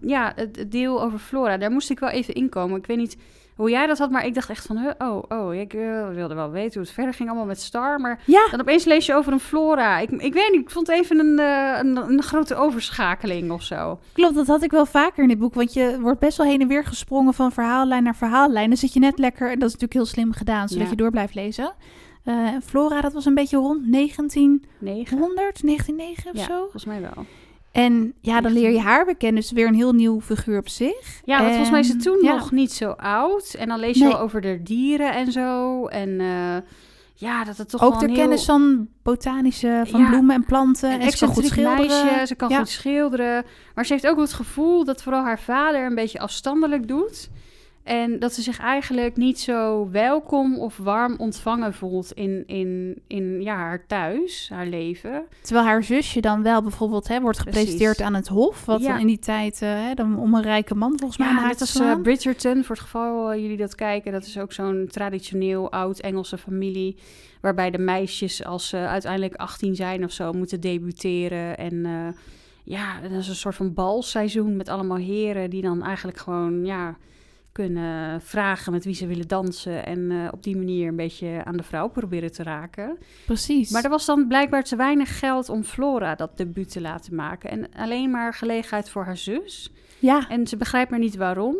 [0.00, 1.56] ja, het, het deel over Flora.
[1.56, 2.78] Daar moest ik wel even inkomen.
[2.78, 3.16] Ik weet niet
[3.54, 4.76] hoe jij dat had, maar ik dacht echt van...
[4.78, 8.00] huh, oh, oh, ik eh, wilde wel weten hoe het verder ging allemaal met Star.
[8.00, 9.98] Maar Ja, dan opeens lees je over een Flora.
[9.98, 13.98] Ik, ik weet niet, ik vond even een, eh, een, een grote overschakeling of zo.
[14.12, 14.34] klopt.
[14.34, 15.54] Dat had ik wel vaker in dit boek.
[15.54, 18.68] Want je wordt best wel heen en weer gesprongen van verhaallijn naar verhaallijn.
[18.68, 20.90] Dan zit je net lekker, en dat is natuurlijk heel slim gedaan, zodat Ja.
[20.90, 21.72] je door blijft lezen.
[22.24, 25.18] Eh, Flora, dat was een beetje rond 1900, Negen?
[25.34, 26.58] 1909 of Ja, zo.
[26.60, 27.24] volgens mij wel.
[27.74, 28.90] En ja, dan leer je 19.
[28.90, 29.40] haar bekennen.
[29.40, 31.20] Dus weer een heel nieuw figuur op zich.
[31.24, 32.34] Ja, want volgens mij is ze En, toen ja.
[32.34, 33.54] nog niet zo oud.
[33.58, 34.12] En dan lees je Nee.
[34.12, 35.86] al over de dieren en zo.
[35.86, 36.56] En eh,
[37.14, 38.14] ja, dat het toch Ook de heel...
[38.14, 41.00] kennis van botanische, van Ja, bloemen en planten.
[41.00, 41.86] En ze kan goed schilderen.
[41.86, 42.58] meisje, ze kan Ja.
[42.58, 43.44] goed schilderen.
[43.74, 47.30] Maar ze heeft ook het gevoel dat vooral haar vader een beetje afstandelijk doet.
[47.84, 53.42] En dat ze zich eigenlijk niet zo welkom of warm ontvangen voelt in, in, in
[53.42, 55.24] ja, haar thuis, haar leven.
[55.40, 58.04] Terwijl haar zusje dan wel bijvoorbeeld hè, wordt gepresenteerd Precies.
[58.04, 58.64] aan het hof.
[58.64, 58.88] Wat Ja.
[58.88, 61.54] dan in die tijd eh, hè, dan om een rijke man volgens mij Ja, haar
[61.54, 61.96] te als eh.
[62.02, 64.12] Bridgerton, voor het geval eh, jullie dat kijken.
[64.12, 66.96] Dat is ook zo'n traditioneel oud-Engelse familie.
[67.40, 71.58] Waarbij de meisjes, als ze uiteindelijk 18 zijn of zo, moeten debuteren.
[71.58, 71.86] En
[72.62, 76.96] ja, dat is een soort van balseizoen met allemaal heren die dan eigenlijk gewoon ja,
[77.54, 79.86] kunnen vragen met wie ze willen dansen.
[79.86, 82.98] En eh, op die manier een beetje aan de vrouw proberen te raken.
[83.26, 83.70] Precies.
[83.70, 87.50] Maar er was dan blijkbaar te weinig geld om Flora dat debuut te laten maken.
[87.50, 89.70] En alleen maar gelegenheid voor haar zus.
[89.98, 91.56] ja, En ze begrijpt maar niet waarom.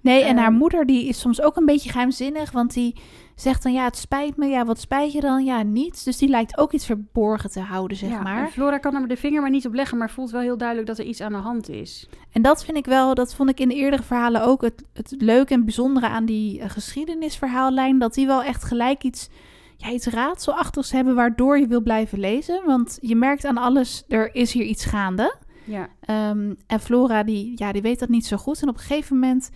[0.00, 2.50] nee, en haar moeder die is soms ook een beetje geheimzinnig.
[2.50, 2.94] Want die
[3.40, 4.46] zegt dan, ja, het spijt me.
[4.46, 5.44] Ja, wat spijt je dan?
[5.44, 6.04] Ja, niets.
[6.04, 8.48] Dus die lijkt ook iets verborgen te houden, zeg Ja, maar.
[8.48, 10.98] Flora kan er de vinger maar niet op leggen, maar voelt wel heel duidelijk dat
[10.98, 12.08] er iets aan de hand is.
[12.32, 15.14] En dat vind ik wel, dat vond ik in de eerdere verhalen ook het, het
[15.18, 17.98] leuke en bijzondere aan die eh, geschiedenisverhaallijn.
[17.98, 19.28] Dat die wel echt gelijk iets,
[19.76, 22.62] ja, iets raadselachtigs hebben waardoor je wil blijven lezen.
[22.66, 25.36] Want je merkt aan alles, er is hier iets gaande.
[25.64, 28.62] Ja, Ehm, en Flora, die, ja, die weet dat niet zo goed.
[28.62, 29.50] En op een gegeven moment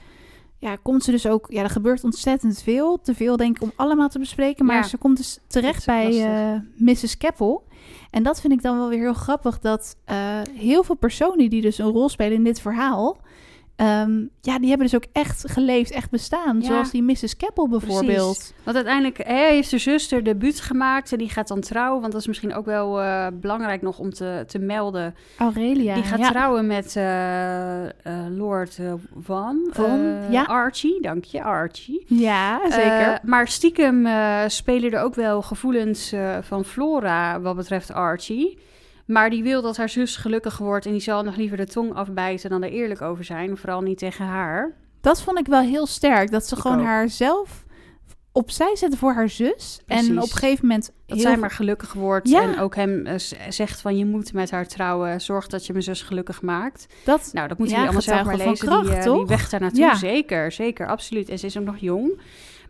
[0.63, 1.47] ja, komt ze dus ook...
[1.49, 3.01] Ja, er gebeurt ontzettend veel.
[3.01, 4.65] Te veel, denk ik, om allemaal te bespreken.
[4.65, 7.17] Maar Ja, ze komt dus terecht bij eh, Mrs.
[7.17, 7.65] Keppel.
[8.11, 9.59] En dat vind ik dan wel weer heel grappig.
[9.59, 10.17] Dat eh,
[10.55, 13.21] heel veel personen die dus een rol spelen in dit verhaal...
[13.77, 16.61] ehm, ja, die hebben dus ook echt geleefd, echt bestaan.
[16.61, 16.67] Ja.
[16.67, 17.37] Zoals die Mrs.
[17.37, 18.53] Keppel bijvoorbeeld.
[18.63, 22.01] want uiteindelijk hè, heeft de zuster debuut gemaakt en die gaat dan trouwen.
[22.01, 25.15] Want dat is misschien ook wel eh, belangrijk nog om te, te melden.
[25.39, 25.95] Aurelia.
[25.95, 26.31] die gaat ja.
[26.31, 27.91] trouwen met eh, eh,
[28.29, 28.79] Lord
[29.19, 29.69] Van.
[29.71, 30.43] Van, ja.
[30.43, 32.05] Archie, dank je, Archie.
[32.07, 33.19] Ja, zeker.
[33.23, 34.09] Maar stiekem
[34.47, 38.59] spelen er ook wel gevoelens van Flora wat betreft Archie.
[39.13, 41.95] Maar die wil dat haar zus gelukkig wordt en die zal nog liever de tong
[41.95, 43.57] afbijten dan er eerlijk over zijn.
[43.57, 44.73] Vooral niet tegen haar.
[45.01, 46.31] Dat vond ik wel heel sterk.
[46.31, 46.85] Dat ze Ik gewoon ook.
[46.87, 47.65] haarzelf
[48.33, 49.81] opzij zetten voor haar zus.
[49.87, 50.93] En op een gegeven moment...
[51.07, 52.43] Dat zij maar gelukkig wordt Ja.
[52.43, 55.21] en ook hem eh, zegt van je moet met haar trouwen.
[55.21, 56.87] Zorg dat je mijn zus gelukkig maakt.
[57.05, 58.67] Dat, Nou, dat moeten Ja, jullie allemaal zelf maar lezen.
[58.69, 59.29] van die, kracht, eh, die toch?
[59.29, 59.81] weg daar naartoe.
[59.81, 59.95] Ja.
[59.95, 61.29] Zeker, zeker, absoluut.
[61.29, 62.21] En ze is ook nog jong.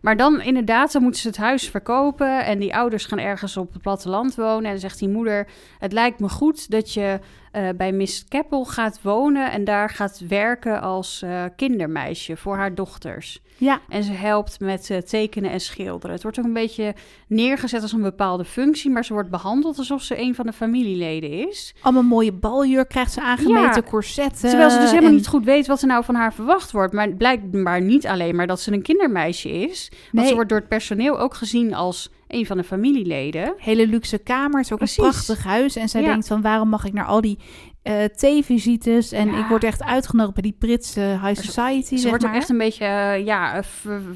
[0.03, 2.45] Maar dan inderdaad, dan moeten ze het huis verkopen.
[2.45, 4.65] En die ouders gaan ergens op het platteland wonen.
[4.65, 5.47] En dan zegt die moeder,
[5.79, 7.19] het lijkt me goed dat je
[7.53, 9.51] eh, bij Miss Keppel gaat wonen...
[9.51, 13.41] en daar gaat werken als eh, kindermeisje voor haar dochters.
[13.57, 16.11] ja, En ze helpt met eh, tekenen en schilderen.
[16.11, 16.93] Het wordt ook een beetje
[17.27, 18.91] neergezet als een bepaalde functie...
[18.91, 21.75] maar ze wordt behandeld alsof ze een van de familieleden is.
[21.81, 23.89] allemaal mooie baljurk krijgt ze aangemeten, Ja.
[23.89, 24.49] corsetten.
[24.49, 26.93] Terwijl ze dus helemaal en- niet goed weet wat er nou van haar verwacht wordt.
[26.93, 29.89] Maar blijkbaar niet alleen maar dat ze een kindermeisje is.
[29.91, 30.27] Want Nee.
[30.27, 33.53] ze wordt door het personeel ook gezien als een van de familieleden.
[33.57, 34.97] Hele luxe kamer, het is ook Precies.
[34.97, 35.75] een prachtig huis.
[35.75, 36.07] En zij Ja.
[36.07, 37.37] denkt van, waarom mag ik naar al die
[37.83, 39.11] eh theevisites?
[39.11, 39.39] En Ja.
[39.39, 42.39] ik word echt uitgenodigd bij die Britse high society, Ze wordt ook maar.
[42.39, 43.63] echt een beetje eh, ja, eh,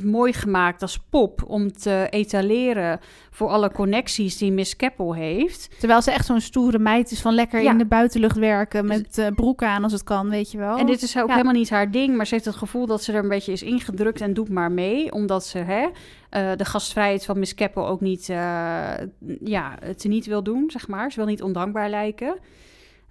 [0.04, 3.00] mooi gemaakt als pop om te etaleren
[3.32, 5.70] voor alle connecties die Miss Keppel heeft.
[5.80, 7.72] Terwijl ze echt zo'n stoere meid is van lekker Ja.
[7.72, 10.78] in de buitenlucht werken Dus- met broek aan als het kan, weet je wel.
[10.78, 11.32] En dit is ook Ja.
[11.34, 13.64] helemaal niet haar ding, maar ze heeft het gevoel dat ze er een beetje is
[13.64, 15.88] ingedrukt en doet maar mee, omdat ze hè,
[16.30, 18.94] eh, de gastvrijheid van Miss Keppel ook niet, eh,
[19.44, 21.12] ja, te niet wil doen, zeg maar.
[21.12, 22.38] Ze wil niet ondankbaar lijken.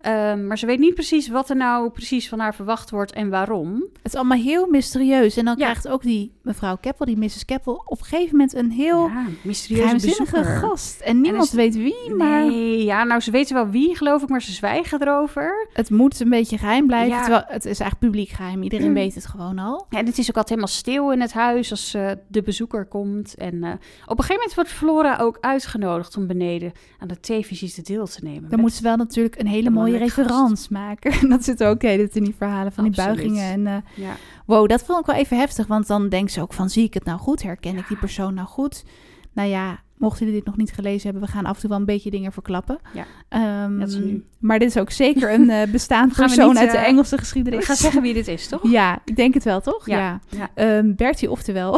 [0.00, 3.30] Ehm, maar ze weet niet precies wat er nou precies van haar verwacht wordt en
[3.30, 3.72] waarom.
[3.74, 5.36] Het is allemaal heel mysterieus.
[5.36, 5.64] En dan Ja.
[5.64, 7.44] krijgt ook die mevrouw Keppel, die Mrs.
[7.44, 11.00] Keppel, op een gegeven moment een heel ja, mysterieuze geheimzinnige gast.
[11.00, 14.42] En niemand weet wie, maar Nee, ja, nou ze weten wel wie, geloof ik, maar
[14.42, 15.68] ze zwijgen erover.
[15.72, 17.16] het moet een beetje geheim blijven.
[17.16, 17.20] Ja.
[17.22, 18.62] Terwijl het is eigenlijk publiek geheim.
[18.62, 18.94] Iedereen Mm.
[18.94, 19.86] weet het gewoon al.
[19.90, 22.84] Ja, en het is ook altijd helemaal stil in het huis als eh, de bezoeker
[22.86, 23.34] komt.
[23.34, 23.70] En eh,
[24.04, 28.18] op een gegeven moment wordt Flora ook uitgenodigd om beneden aan de theevisite deel te
[28.22, 28.40] nemen.
[28.40, 31.28] Dan Met- moet ze wel natuurlijk een hele mooie reference maken.
[31.28, 33.44] Dat zit ook de hele tijd in die verhalen van die buigingen.
[33.52, 34.12] En eh, Ja.
[34.46, 35.66] wow, dat vond ik wel even heftig.
[35.66, 37.42] Want dan denkt ze ook van, zie ik het nou goed?
[37.42, 38.84] Herken ik die persoon nou goed?
[39.32, 41.22] Nou ja, mochten jullie dit nog niet gelezen hebben...
[41.22, 42.78] we gaan af en toe wel een beetje dingen verklappen.
[42.92, 44.24] Ja, Ehm, nu.
[44.38, 47.20] maar dit is ook zeker een eh bestaand persoon niet, uit de eh, Engelse Ik
[47.20, 47.64] geschiedenis.
[47.64, 48.70] ga zeggen wie dit is, toch?
[48.70, 49.86] Ja, ik denk het wel, toch?
[49.86, 49.98] Ja.
[49.98, 50.20] Ja.
[50.28, 50.50] Ja.
[50.54, 51.72] Ehm, Bertie, oftewel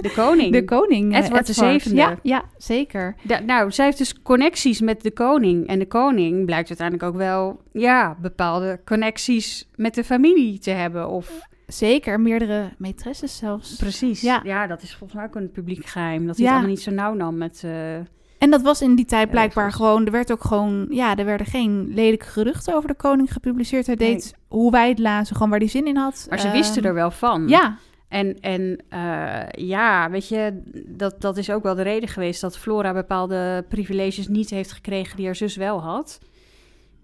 [0.00, 0.52] De koning.
[0.58, 1.12] de koning.
[1.14, 1.96] eh, Edward de zevende.
[1.96, 3.14] Ja, ja, zeker.
[3.22, 5.66] Da- nou, zij heeft dus connecties met de koning.
[5.66, 11.08] En de koning blijkt uiteindelijk ook wel, ja, bepaalde connecties met de familie te hebben.
[11.08, 11.40] Of
[11.72, 13.76] Zeker, meerdere maîtresses zelfs.
[13.76, 14.20] precies.
[14.20, 14.40] Ja.
[14.44, 14.66] Ja.
[14.66, 16.26] dat is volgens mij ook een publiek geheim.
[16.26, 16.50] Dat hij Ja.
[16.52, 17.60] het allemaal niet zo nauw nam met.
[17.64, 17.94] eh,
[18.38, 20.06] En dat was in die tijd blijkbaar gewoon...
[20.06, 20.86] Er werd ook gewoon...
[20.90, 23.86] Ja, er werden geen lelijke geruchten over de koning gepubliceerd.
[23.86, 24.12] Hij Nee.
[24.12, 26.26] deed hoe wij het lazen, gewoon waar hij zin in had.
[26.30, 27.48] maar ze Ehm, wisten er wel van.
[27.48, 32.40] Ja, En, en eh, ja, weet je, dat, dat is ook wel de reden geweest
[32.40, 36.18] dat Flora bepaalde privileges niet heeft gekregen die haar zus wel had.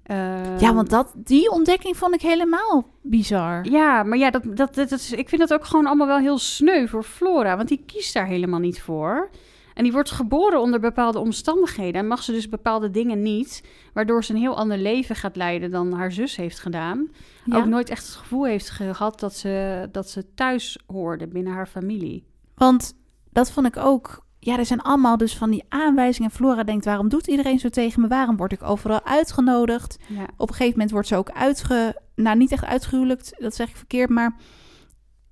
[0.09, 3.69] Ehm, ja want dat, die ontdekking vond ik helemaal bizar.
[3.71, 6.39] Ja, maar ja, dat, dat, dat, is, ik vind dat ook gewoon allemaal wel heel
[6.39, 7.57] sneu voor Flora.
[7.57, 9.31] Want die kiest daar helemaal niet voor.
[9.75, 12.01] En die wordt geboren onder bepaalde omstandigheden.
[12.01, 13.65] En mag ze dus bepaalde dingen niet.
[13.93, 17.09] Waardoor ze een heel ander leven gaat leiden dan haar zus heeft gedaan.
[17.45, 17.57] Ja.
[17.57, 21.67] Ook nooit echt het gevoel heeft gehad dat ze, dat ze thuis hoorde binnen haar
[21.67, 22.25] familie.
[22.55, 22.95] Want
[23.31, 24.27] dat vond ik ook.
[24.41, 26.31] Ja, er zijn allemaal dus van die aanwijzingen.
[26.31, 28.09] Flora denkt, waarom doet iedereen zo tegen me?
[28.09, 29.99] Waarom word ik overal uitgenodigd?
[30.07, 30.27] Ja.
[30.37, 32.01] Op een gegeven moment wordt ze ook uitge...
[32.15, 34.37] Nou, niet echt uitgehuwelijkt, dat zeg ik verkeerd, maar...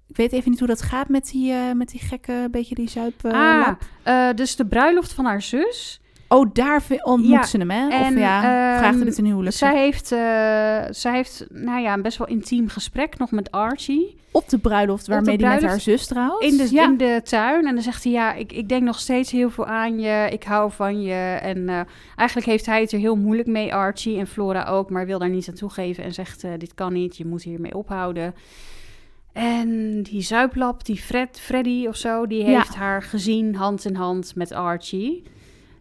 [0.09, 2.89] Ik weet even niet hoe dat gaat met die, eh, met die gekke, beetje die
[2.89, 3.25] zuip...
[3.25, 6.01] eh, ah, eh, dus de bruiloft van haar zus.
[6.29, 7.89] Oh, daar ontmoet Ja, ze hem, hè?
[7.89, 9.57] en, of ja, vraagt ehm, hij het een huwelijk?
[9.57, 10.19] Zij heeft, eh,
[10.91, 14.17] zij heeft nou ja, een best wel intiem gesprek nog met Archie.
[14.31, 16.43] Op de bruiloft waarmee hij met haar zus trouwt.
[16.43, 16.85] In de, ja.
[16.85, 17.67] in de tuin.
[17.67, 20.29] En dan zegt hij, ja, ik, ik denk nog steeds heel veel aan je.
[20.31, 21.39] Ik hou van je.
[21.43, 21.81] En eh,
[22.17, 24.19] eigenlijk heeft hij het er heel moeilijk mee, Archie.
[24.19, 26.05] En Flora ook, maar wil daar niet aan toegeven.
[26.05, 28.35] En zegt, eh, dit kan niet, je moet hiermee ophouden.
[29.33, 32.57] En die zuiplap, die Fred, Freddy of zo, die Ja.
[32.57, 35.23] heeft haar gezien hand in hand met Archie.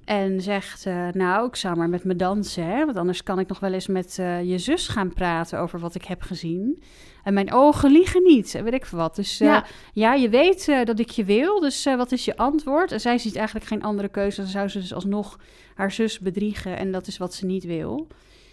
[0.06, 2.86] En zegt, eh, nou, ik zou maar met me dansen, hè?
[2.86, 5.96] want anders kan ik nog wel eens met eh, je zus gaan praten over wat
[5.96, 6.84] ik heb gezien.
[7.24, 9.15] En mijn ogen liegen niet, en weet ik veel wat.
[9.15, 9.65] Dus eh, Ja.
[9.94, 12.91] ja, je weet dat ik je wil, dus wat is je antwoord?
[12.91, 14.41] En zij ziet eigenlijk geen andere keuze.
[14.41, 15.39] Dan zou ze dus alsnog
[15.76, 18.08] haar zus bedriegen en dat is wat ze niet wil.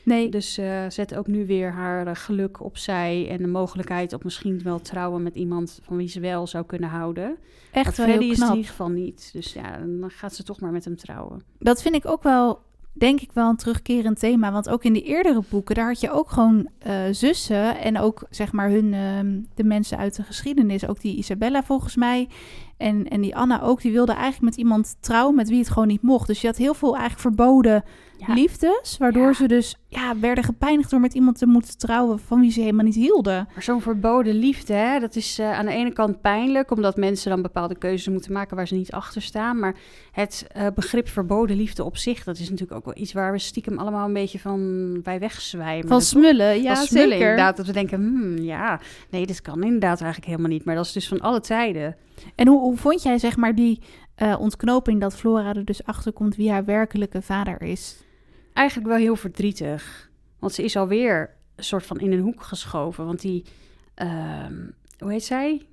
[0.04, 4.24] Nee, Dus eh, zet ook nu weer haar eh, geluk opzij en de mogelijkheid op
[4.24, 7.36] misschien wel trouwen met iemand van wie ze wel zou kunnen houden.
[7.72, 9.30] echt wel Freddy heel is in ieder geval niet.
[9.32, 11.42] Dus ja, dan gaat ze toch maar met hem trouwen.
[11.58, 12.60] Dat vind ik ook wel,
[12.92, 14.52] denk ik wel een terugkerend thema.
[14.52, 17.78] Want ook in de eerdere boeken, daar had je ook gewoon eh, zussen.
[17.78, 20.86] En ook, zeg maar, hun, ehm, de mensen uit de geschiedenis.
[20.86, 22.28] Ook die Isabella volgens mij.
[22.82, 25.88] En, en die Anna ook, die wilde eigenlijk met iemand trouwen met wie het gewoon
[25.88, 26.26] niet mocht.
[26.26, 27.84] Dus je had heel veel eigenlijk verboden
[28.26, 28.34] Ja.
[28.34, 28.96] liefdes.
[28.98, 29.32] Waardoor Ja.
[29.32, 32.84] ze dus ja, werden gepijnigd door met iemand te moeten trouwen van wie ze helemaal
[32.84, 33.48] niet hielden.
[33.54, 37.30] Maar zo'n verboden liefde, hè, dat is eh, aan de ene kant pijnlijk, omdat mensen
[37.30, 39.58] dan bepaalde keuzes moeten maken waar ze niet achter staan.
[39.58, 39.74] Maar
[40.12, 43.38] het eh, begrip verboden liefde op zich, dat is natuurlijk ook wel iets waar we
[43.38, 45.88] stiekem allemaal een beetje van bij wegzwijmen.
[45.88, 47.20] Van smullen, ja van smullen, zeker.
[47.28, 47.56] inderdaad.
[47.56, 50.64] Dat we denken, hmm, ja, nee, dit kan inderdaad eigenlijk helemaal niet.
[50.64, 51.96] Maar dat is dus van alle tijden.
[52.34, 53.82] En hoe, hoe vond jij zeg maar die
[54.14, 58.04] eh, ontknoping dat Flora er dus achter komt wie haar werkelijke vader is?
[58.52, 60.10] Eigenlijk wel heel verdrietig.
[60.38, 63.06] Want ze is alweer een soort van in een hoek geschoven.
[63.06, 63.44] Want die,
[63.94, 65.66] ehm, hoe heet zij?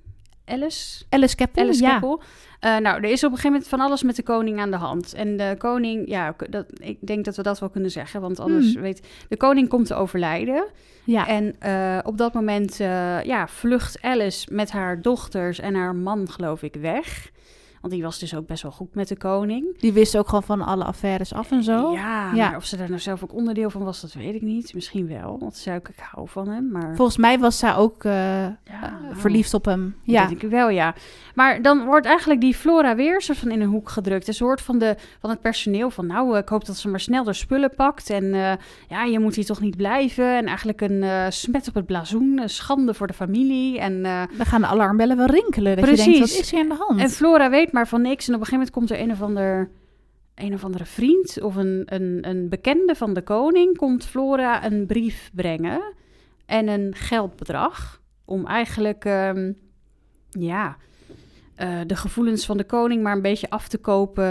[0.50, 1.04] Alice?
[1.08, 1.90] Alice Keppel, Alice ja.
[1.90, 2.22] Keppel.
[2.60, 4.76] Eh, nou, er is op een gegeven moment van alles met de koning aan de
[4.76, 5.14] hand.
[5.14, 8.20] En de koning, ja, dat, ik denk dat we dat wel kunnen zeggen.
[8.20, 8.82] Want anders Hmm.
[8.82, 9.06] weet...
[9.28, 10.64] De koning komt te overlijden.
[11.04, 15.94] Ja, En eh, op dat moment eh, ja, vlucht Alice met haar dochters en haar
[15.94, 17.30] man, geloof ik, weg.
[17.80, 19.78] Want die was dus ook best wel goed met de koning.
[19.78, 21.92] die wist ook gewoon van alle affaires af en zo.
[21.92, 22.48] Ja, Ja.
[22.48, 24.74] maar of ze daar nou zelf ook onderdeel van was, dat weet ik niet.
[24.74, 26.68] Misschien wel, want ze zei ook, ik hou van hem.
[26.70, 28.12] Maar Volgens mij was zij ook eh,
[28.44, 29.96] Ja, eh, verliefd op hem.
[30.02, 30.26] Ja.
[30.26, 30.94] Denk ik wel, ja.
[31.34, 34.28] Maar dan wordt eigenlijk die Flora weer soort van in een hoek gedrukt.
[34.28, 36.06] Een soort van, de, van het personeel van...
[36.06, 38.10] nou, eh, ik hoop dat ze maar snel de spullen pakt.
[38.10, 38.24] En
[38.88, 40.36] ja, je moet hier toch niet blijven.
[40.36, 42.38] En eigenlijk een smet op het blazoen.
[42.38, 43.78] Een schande voor de familie.
[43.78, 45.76] En, dan gaan de alarmbellen wel rinkelen.
[45.76, 47.00] Dat je denkt, wat is hier aan de hand?
[47.00, 48.28] en Flora weet maar van niks.
[48.28, 49.70] En op een gegeven moment komt er een of ander...
[50.34, 54.86] een of andere vriend of een, een, een bekende van de koning komt Flora een
[54.86, 55.94] brief brengen
[56.46, 59.52] en een geldbedrag om eigenlijk, ehm,
[60.28, 60.76] ja,
[61.60, 64.24] eh, de gevoelens van de koning maar een beetje af te kopen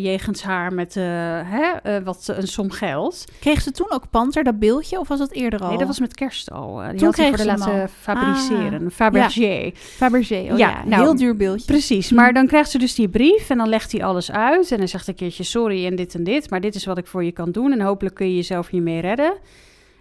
[0.00, 1.02] jegens haar met eh,
[1.44, 3.24] hè, eh, wat een som geld.
[3.40, 5.68] Kreeg ze toen ook Panter, dat beeldje, of was dat eerder al?
[5.68, 6.76] Nee, dat was met kerst al.
[6.76, 7.86] Die Toen had kreeg voor de ze laten al.
[8.00, 8.84] fabriceren.
[8.84, 8.90] Ah.
[8.92, 9.70] Fabergé.
[9.74, 11.66] Fabergé, oh ja, Ja, nou, heel duur beeldje.
[11.66, 14.70] Precies, maar dan krijgt ze dus die brief en dan legt hij alles uit.
[14.70, 17.06] En dan zegt een keertje sorry en dit en dit, maar dit is wat ik
[17.06, 17.72] voor je kan doen.
[17.72, 19.32] En hopelijk kun je jezelf hiermee redden.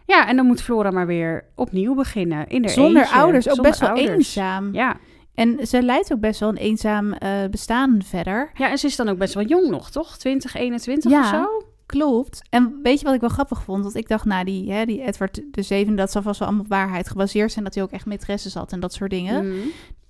[0.05, 3.15] Ja, en dan moet Flora maar weer opnieuw beginnen in Zonder eentje.
[3.15, 4.11] ouders, ook Zonder best wel ouders.
[4.15, 4.73] eenzaam.
[4.73, 4.97] Ja.
[5.35, 8.51] En ze leidt ook best wel een eenzaam eh, bestaan verder.
[8.53, 10.17] ja, en ze is dan ook best wel jong nog, toch?
[10.17, 11.19] 20, 21 Ja.
[11.19, 11.67] of zo?
[11.85, 12.41] Klopt.
[12.49, 13.83] En weet je wat ik wel grappig vond?
[13.83, 16.65] Want ik dacht, nou, die, hè, die Edward de Zevende, dat zal vast wel allemaal
[16.65, 17.63] op waarheid gebaseerd zijn.
[17.65, 19.47] Dat hij ook echt maîtresses had en dat soort dingen.
[19.47, 19.67] Mhm.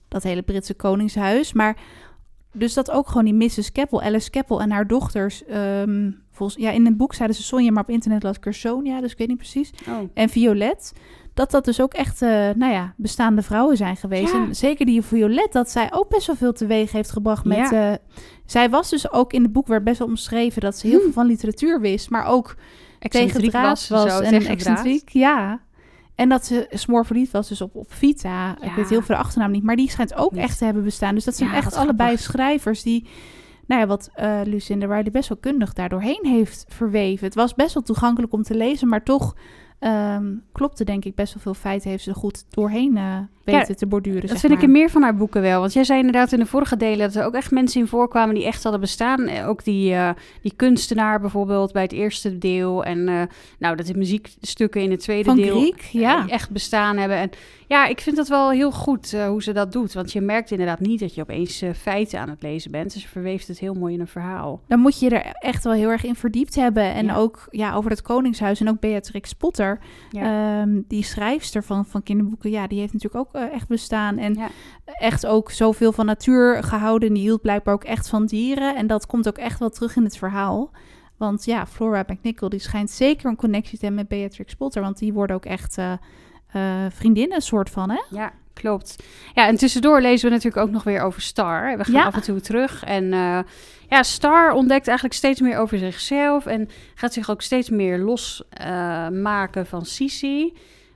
[0.07, 1.53] Dat hele Britse koningshuis.
[1.53, 1.77] Maar
[2.51, 3.71] dus dat ook gewoon die Mrs.
[3.71, 5.45] Keppel, Alice Keppel en haar dochters.
[5.45, 8.53] ehm, volgens, ja, in een boek zeiden ze Sonja, maar op internet las ik er
[8.53, 9.71] Sonia, dus ik weet niet precies.
[9.89, 9.97] Oh.
[10.13, 10.93] En Violet.
[11.33, 14.33] Dat dat dus ook echt, eh, nou ja, bestaande vrouwen zijn geweest.
[14.33, 14.43] Ja.
[14.45, 17.71] En zeker die Violet, dat zij ook best wel veel teweeg heeft gebracht met...
[17.71, 17.91] eh,
[18.45, 21.03] zij was dus ook in het boek werd best wel omschreven dat ze heel Hmm.
[21.03, 22.55] veel van literatuur wist, maar ook
[22.99, 25.09] tegen was, zo, en excentriek.
[25.09, 25.61] Ja.
[26.15, 28.55] En dat ze smoor verliefd was dus op, op Vita.
[28.61, 30.41] Ik weet heel veel de achternaam niet, maar die schijnt ook Niet.
[30.43, 31.15] echt te hebben bestaan.
[31.15, 32.25] Dus dat zijn Ja, echt allebei grappig.
[32.25, 33.07] schrijvers die,
[33.67, 37.25] nou ja, wat eh Lucinda Riley best wel kundig daardoorheen heeft verweven.
[37.25, 39.35] Het was best wel toegankelijk om te lezen, maar toch
[39.83, 43.77] ehm, klopte denk ik best wel veel feiten heeft ze er goed doorheen eh, weten
[43.77, 44.27] te borduren.
[44.27, 45.59] Dat vind ik in meer van haar boeken wel.
[45.59, 48.35] Want jij zei inderdaad in de vorige delen dat er ook echt mensen in voorkwamen
[48.35, 49.27] die echt hadden bestaan.
[49.27, 50.09] Eh, Ook die, eh,
[50.41, 52.83] die kunstenaar bijvoorbeeld bij het eerste deel.
[52.83, 53.03] En
[53.59, 56.27] nou, dat de muziekstukken in het tweede Van deel Griek, ja.
[56.27, 57.17] echt bestaan hebben.
[57.17, 57.29] En
[57.73, 59.93] ja, ik vind dat wel heel goed eh, hoe ze dat doet.
[59.93, 62.93] Want je merkt inderdaad niet dat je opeens eh, feiten aan het lezen bent.
[62.93, 64.61] Dus ze verweeft het heel mooi in een verhaal.
[64.67, 66.83] Dan moet je er echt wel heel erg in verdiept hebben.
[66.93, 67.15] En Ja.
[67.15, 69.79] ook ja, over het Koningshuis en ook Beatrix Potter.
[70.11, 74.17] Ehm, die schrijfster van, van kinderboeken, ja, die heeft natuurlijk ook eh, echt bestaan.
[74.17, 74.47] En Ja.
[74.85, 77.07] echt ook zoveel van natuur gehouden.
[77.07, 78.75] En die hield blijkbaar ook echt van dieren.
[78.75, 80.71] En dat komt ook echt wel terug in het verhaal.
[81.17, 84.81] Want ja, Flora McNichol, die schijnt zeker een connectie te hebben met Beatrix Potter.
[84.81, 85.77] Want die worden ook echt
[86.53, 88.01] eh, vriendinnen, soort van, hè?
[88.09, 89.03] Ja, klopt.
[89.33, 91.77] Ja, en tussendoor lezen we natuurlijk ook nog weer over Star.
[91.77, 92.05] We gaan Ja.
[92.05, 92.83] af en toe terug.
[92.83, 93.39] En eh,
[93.89, 96.45] ja, Star ontdekt eigenlijk steeds meer over zichzelf.
[96.45, 100.53] En gaat zich ook steeds meer losmaken maken van Sisi.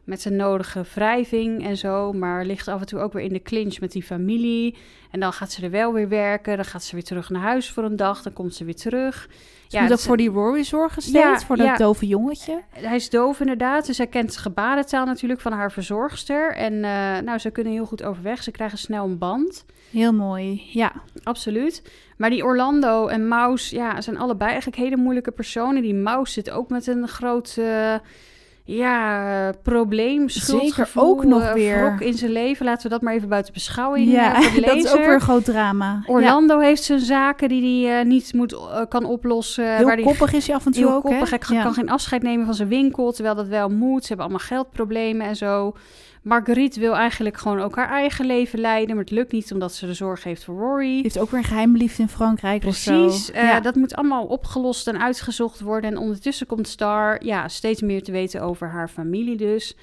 [0.08, 2.14] Met zijn nodige wrijving en zo.
[2.14, 4.76] Maar ligt af en toe ook weer in de clinch met die familie.
[5.12, 6.56] En dan gaat ze er wel weer werken.
[6.56, 8.22] Dan gaat ze weer terug naar huis voor een dag.
[8.22, 9.30] Dan komt ze weer terug.
[9.68, 11.76] Ze moet dat ook voor die Rory zorgen steeds, Ja, voor dat ja.
[11.76, 12.62] dove jongetje.
[12.70, 16.56] Hij is doof inderdaad, dus hij kent gebarentaal natuurlijk van haar verzorgster.
[16.56, 18.44] En eh, nou, ze kunnen heel goed overweg.
[18.44, 19.66] Ze krijgen snel een band.
[19.92, 20.92] Heel mooi, ja.
[21.24, 21.82] Absoluut.
[22.18, 25.82] Maar die Orlando en Maus, ja, zijn allebei eigenlijk hele moeilijke personen.
[25.82, 27.96] Die Maus zit ook met een groot, eh,
[28.70, 31.96] ja, probleem, schuldgevoel, ook nog eh, weer.
[32.00, 32.66] in zijn leven.
[32.66, 35.14] Laten we dat maar even buiten beschouwing Ja, eh, voor de dat is ook weer
[35.14, 35.86] een groot drama.
[36.06, 36.14] Ja.
[36.14, 38.58] Orlando heeft zijn zaken die hij eh, niet moet,
[38.90, 39.76] kan oplossen.
[39.76, 41.30] Heel waar die koppig is hij af en toe Heel ook, koppig.
[41.30, 41.38] hè?
[41.48, 41.64] Hij Ja.
[41.64, 44.02] kan geen afscheid nemen van zijn winkel, terwijl dat wel moet.
[44.02, 45.74] Ze hebben allemaal geldproblemen en zo.
[46.28, 49.86] Marguerite wil eigenlijk gewoon ook haar eigen leven leiden, maar het lukt niet omdat ze
[49.86, 51.02] de zorg heeft voor Rory.
[51.02, 53.60] Heeft ook weer een geheime liefde in Frankrijk Precies, eh, ja.
[53.60, 55.92] dat moet allemaal opgelost en uitgezocht worden.
[55.92, 59.78] En ondertussen komt Star ja, steeds meer te weten over haar familie dus.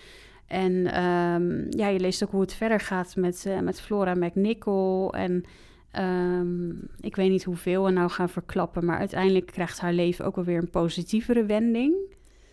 [0.47, 5.13] En ehm, ja, je leest ook hoe het verder gaat met, eh, met Flora McNichol.
[5.13, 5.45] En
[5.91, 10.35] ehm, ik weet niet hoeveel we nou gaan verklappen, maar uiteindelijk krijgt haar leven ook
[10.37, 11.95] wel weer een positievere wending.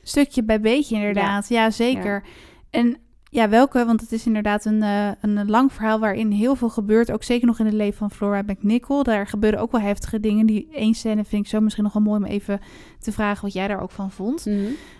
[0.04, 1.49] Stukje bij beetje inderdaad.
[1.49, 2.23] Ja, zeker.
[2.69, 2.97] En
[3.34, 3.86] ja, welke?
[3.86, 7.12] Want het is inderdaad een, eh, een lang verhaal waarin heel veel gebeurt.
[7.12, 9.04] Ook zeker nog in het leven van Flora McNichol.
[9.04, 10.46] Daar gebeuren ook wel heftige dingen.
[10.46, 12.60] Die één scène vind ik zo misschien nog wel mooi om even
[13.00, 14.46] te vragen wat jij daar ook van vond.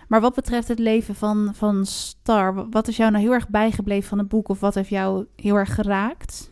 [0.08, 3.50] Maar wat betreft het leven van, van Star, wa- wat is jou nou heel erg
[3.50, 4.50] bijgebleven van het boek?
[4.50, 6.52] Of wat heeft jou heel erg geraakt?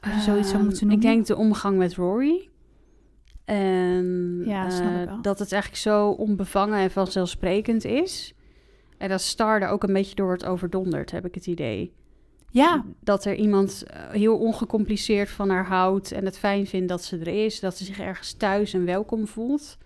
[0.00, 1.06] Als je zoiets zou Ehm, moeten Ik noemen.
[1.14, 2.48] denk de omgang met Rory.
[3.44, 4.72] En Ja, ik
[5.08, 8.34] eh, dat het eigenlijk zo onbevangen en vanzelfsprekend is.
[8.98, 11.92] En dat Star er ook een beetje door wordt overdonderd, heb ik het idee.
[12.50, 17.04] Ja, Dat er iemand eh, heel ongecompliceerd van haar houdt en het fijn vindt dat
[17.04, 17.60] ze er is.
[17.60, 19.78] Dat ze zich ergens thuis en welkom voelt.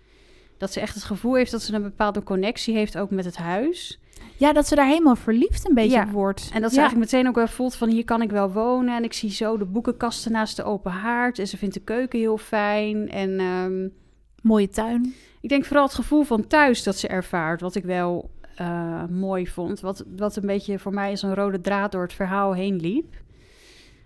[0.57, 3.37] Dat ze echt het gevoel heeft dat ze een bepaalde connectie heeft ook met het
[3.37, 3.99] huis.
[4.37, 6.03] ja, dat ze daar helemaal verliefd een beetje Ja.
[6.03, 6.49] op wordt.
[6.53, 6.81] En dat ze ja.
[6.81, 8.95] eigenlijk meteen ook wel voelt van hier kan ik wel wonen.
[8.95, 11.39] En ik zie zo de boekenkasten naast de open haard.
[11.39, 13.09] En ze vindt de keuken heel fijn.
[13.09, 13.87] En ehm,
[14.41, 15.13] Mooie tuin.
[15.41, 17.61] ik denk vooral het gevoel van thuis dat ze ervaart.
[17.61, 19.79] Wat ik wel eh, mooi vond.
[19.79, 23.15] Wat, wat een beetje voor mij als een rode draad door het verhaal heen liep.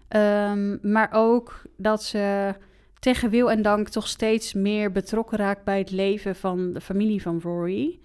[0.07, 2.53] Ehm, maar ook dat ze
[2.99, 7.21] tegen wil en dank toch steeds meer betrokken raakt bij het leven van de familie
[7.21, 7.99] van Rory.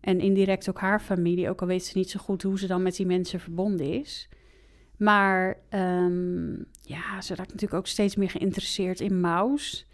[0.00, 2.82] En indirect ook haar familie, ook al weet ze niet zo goed hoe ze dan
[2.82, 4.28] met die mensen verbonden is.
[4.96, 9.86] Maar ehm, ja, ze raakt natuurlijk ook steeds meer geïnteresseerd in Maus.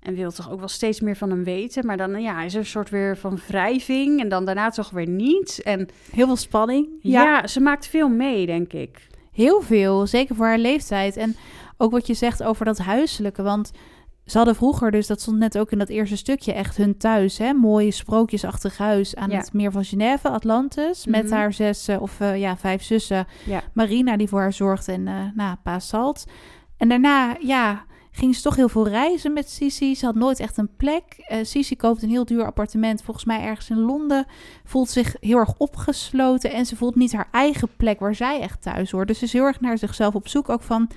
[0.00, 1.86] En wil toch ook wel steeds meer van hem weten.
[1.86, 4.20] Maar dan ja, is er een soort weer van wrijving.
[4.20, 5.60] En dan daarna toch weer niet.
[5.62, 6.88] En Heel veel spanning.
[7.00, 9.06] ja, ze maakt veel mee, denk ik.
[9.32, 11.16] Heel veel, zeker voor haar leeftijd.
[11.16, 11.36] En
[11.76, 13.42] ook wat je zegt over dat huiselijke.
[13.42, 13.70] Want
[14.26, 17.38] ze hadden vroeger, dus dat stond net ook in dat eerste stukje, echt hun thuis.
[17.38, 17.52] Hè?
[17.52, 19.36] Mooi sprookjesachtig huis aan Ja.
[19.38, 21.06] het meer van Genève, Atlantis.
[21.06, 21.32] Met Mhm.
[21.34, 23.26] haar zes, eh, of eh, ja, vijf zussen.
[23.46, 23.62] Ja.
[23.72, 26.24] Marina die voor haar zorgde en eh nou, pa Salt.
[26.76, 27.84] En daarna, ja,
[28.18, 29.94] ging ze toch heel veel reizen met Sisi.
[29.94, 31.02] Ze had nooit echt een plek.
[31.18, 34.26] Eh Sisi koopt een heel duur appartement, volgens mij ergens in Londen.
[34.64, 38.62] Voelt zich heel erg opgesloten en ze voelt niet haar eigen plek waar zij echt
[38.62, 39.08] thuis hoort.
[39.08, 40.90] Dus ze is heel erg naar zichzelf op zoek ook van...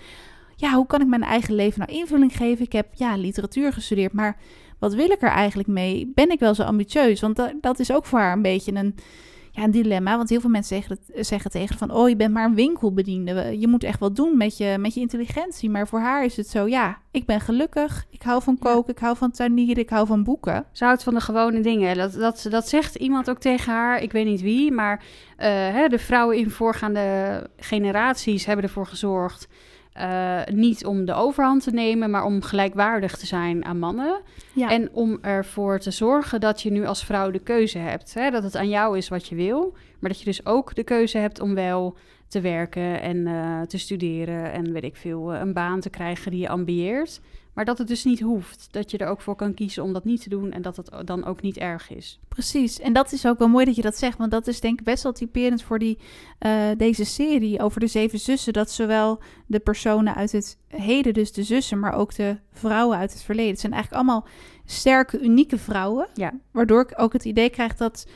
[0.56, 2.66] Ja, hoe kan ik mijn eigen leven nou invulling geven?
[2.66, 4.38] Ik heb ja, literatuur gestudeerd, maar
[4.80, 6.12] wat wil ik er eigenlijk mee?
[6.16, 7.22] Ben ik wel zo ambitieus?
[7.22, 8.96] Want da- dat is ook voor haar een beetje een,
[9.52, 10.18] ja, een dilemma.
[10.18, 11.92] Want heel veel mensen zeggen, het, zeggen tegen van...
[11.92, 13.60] oh, je bent maar een winkelbediende.
[13.60, 15.70] Je moet echt wat doen met je, met je intelligentie.
[15.70, 18.06] Maar voor haar is het zo, ja, ik ben gelukkig.
[18.10, 18.72] Ik hou van Ja.
[18.72, 20.66] koken, ik hou van tuinieren, ik hou van boeken.
[20.72, 21.98] Ze houdt van de gewone dingen.
[21.98, 24.02] Dat, dat, dat zegt iemand ook tegen haar.
[24.02, 25.04] Ik weet niet wie, maar
[25.38, 29.48] eh, hè, de vrouwen in voorgaande generaties hebben ervoor gezorgd.
[30.02, 34.22] Eh, niet om de overhand te nemen, maar om gelijkwaardig te zijn aan mannen.
[34.54, 38.14] Ja, En om ervoor te zorgen dat je nu als vrouw de keuze hebt.
[38.14, 38.30] Hè?
[38.30, 39.74] Dat het aan jou is wat je wil.
[40.00, 41.98] Maar dat je dus ook de keuze hebt om wel
[42.28, 44.52] te werken en eh, te studeren.
[44.52, 47.22] En weet ik veel, eh, een baan te krijgen die je ambieert.
[47.54, 48.68] Maar dat het dus niet hoeft.
[48.72, 50.52] Dat je er ook voor kan kiezen om dat niet te doen.
[50.52, 52.20] En dat het dan ook niet erg is.
[52.28, 52.80] precies.
[52.80, 54.18] En dat is ook wel mooi dat je dat zegt.
[54.18, 55.98] Want dat is denk ik best wel typerend voor die,
[56.40, 58.54] eh, deze serie over de zeven zussen.
[58.54, 63.14] Dat zowel de personen uit het heden, dus de zussen, maar ook de vrouwen uit
[63.14, 63.52] het verleden.
[63.52, 64.28] Het zijn eigenlijk allemaal
[64.66, 66.08] sterke, unieke vrouwen.
[66.14, 66.34] Ja.
[66.52, 68.08] Waardoor ik ook het idee krijg dat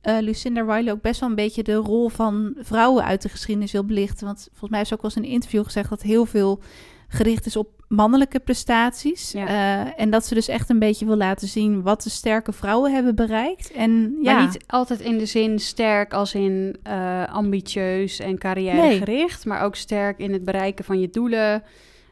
[0.00, 3.72] eh, Lucinda Riley ook best wel een beetje de rol van vrouwen uit de geschiedenis
[3.72, 4.26] wil belichten.
[4.26, 6.60] Want volgens mij is ze ook wel eens in een interview gezegd dat heel veel
[7.08, 9.32] gericht is op mannelijke prestaties.
[9.32, 9.46] Ja.
[9.46, 12.92] Eh, en dat ze dus echt een beetje wil laten zien wat de sterke vrouwen
[12.92, 13.72] hebben bereikt.
[13.72, 19.44] En ja, Maar niet altijd in de zin sterk als in eh, ambitieus en carrièregericht.
[19.44, 21.62] Maar ook sterk in het bereiken van je doelen.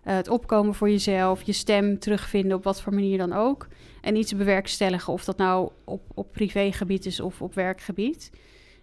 [0.05, 1.43] eh, het opkomen voor jezelf.
[1.43, 3.67] Je stem terugvinden op wat voor manier dan ook.
[4.01, 5.13] En iets bewerkstelligen.
[5.13, 8.31] Of dat nou op, op privégebied is of op werkgebied.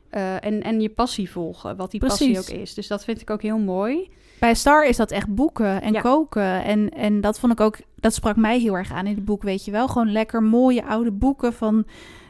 [0.09, 1.75] Eh, en, en je passie volgen.
[1.75, 2.73] Wat die passie ook is.
[2.73, 4.09] Dus dat vind ik ook heel mooi.
[4.39, 6.01] bij Star is dat echt boeken en Ja.
[6.01, 6.63] koken.
[6.63, 9.43] En, en dat vond ik ook, dat sprak mij heel erg aan in het boek,
[9.43, 9.87] weet je wel.
[9.87, 11.85] Gewoon lekker mooie oude boeken van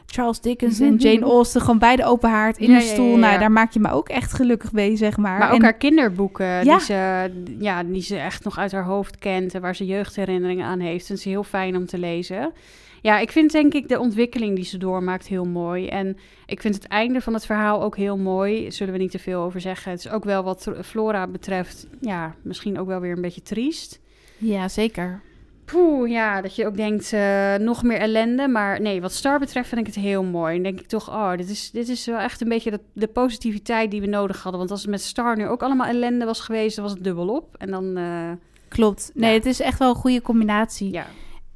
[0.06, 1.60] Charles Dickens en Jane Austen.
[1.60, 3.10] Gewoon bij de open haard in Ja, een stoel.
[3.12, 3.16] ja.
[3.16, 5.38] Nou, daar maak je me ook echt gelukkig mee, zeg maar.
[5.38, 9.18] Maar ook En- haar kinderboeken, die, ze, ja, die ze echt nog uit haar hoofd
[9.18, 11.08] kent en waar ze jeugdherinneringen aan heeft.
[11.08, 12.52] En is heel fijn om te lezen.
[13.02, 15.86] Ja, ik vind denk ik de ontwikkeling die ze doormaakt heel mooi.
[15.86, 18.70] En ik vind het einde van het verhaal ook heel mooi.
[18.70, 19.90] Zullen we niet te veel over zeggen.
[19.90, 24.00] Het is ook wel wat Flora betreft, ja, misschien ook wel weer een beetje triest.
[24.38, 25.20] Ja, zeker.
[25.64, 28.48] Poeh, ja, dat je ook denkt, eh, nog meer ellende.
[28.48, 30.56] Maar nee, wat Star betreft vind ik het heel mooi.
[30.56, 33.06] En denk ik toch, oh, dit is, dit is wel echt een beetje de, de
[33.06, 34.58] positiviteit die we nodig hadden.
[34.58, 37.54] Want als het met Star nu ook allemaal ellende was geweest, dan was het dubbelop.
[37.58, 38.30] En dan, eh,
[38.68, 39.10] Klopt.
[39.14, 39.36] Nee, Ja.
[39.36, 40.92] het is echt wel een goede combinatie.
[40.92, 41.06] ja.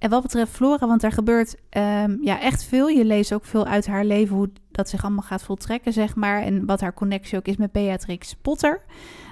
[0.02, 2.88] En wat betreft Flora, want daar gebeurt ehm, ja, echt veel.
[2.88, 6.42] Je leest ook veel uit haar leven, hoe dat zich allemaal gaat voltrekken, zeg maar.
[6.42, 8.82] En wat haar connectie ook is met Beatrix Potter.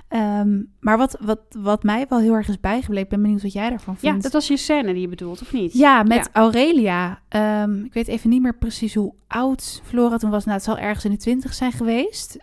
[0.08, 3.68] Ehm, maar wat, wat, wat mij wel heel erg is bijgebleven, ben benieuwd wat jij
[3.70, 4.22] daarvan ja, vindt.
[4.22, 5.72] dat was je scène die je bedoelt, of niet?
[5.72, 6.40] Ja, met Ja.
[6.40, 7.20] Aurelia.
[7.28, 10.44] Ehm, ik weet even niet meer precies hoe oud Flora toen was.
[10.44, 12.36] Nou, het zal ergens in de twintig zijn geweest.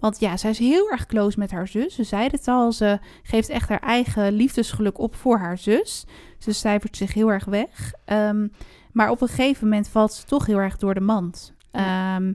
[0.00, 1.94] Want ja, zij is heel erg close met haar zus.
[1.94, 6.06] Ze zei het al, ze geeft echt haar eigen liefdesgeluk op voor haar zus.
[6.42, 7.92] Ze cijfert zich heel erg weg.
[8.04, 8.46] Ehm,
[8.92, 11.52] maar op een gegeven moment valt ze toch heel erg door de mand.
[11.72, 12.16] Ja.
[12.16, 12.32] Ehm,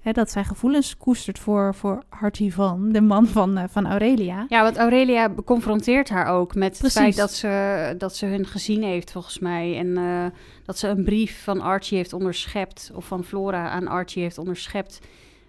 [0.00, 4.46] hè, dat zij gevoelens koestert voor, voor Harty van, de man van, eh, van Aurelia.
[4.48, 6.94] Ja, want Aurelia confronteert haar ook met Precies.
[6.94, 9.76] het feit dat ze, dat ze hun gezien heeft, volgens mij.
[9.76, 10.26] En eh,
[10.64, 15.00] dat ze een brief van Archie heeft onderschept, of van Flora aan Archie heeft onderschept.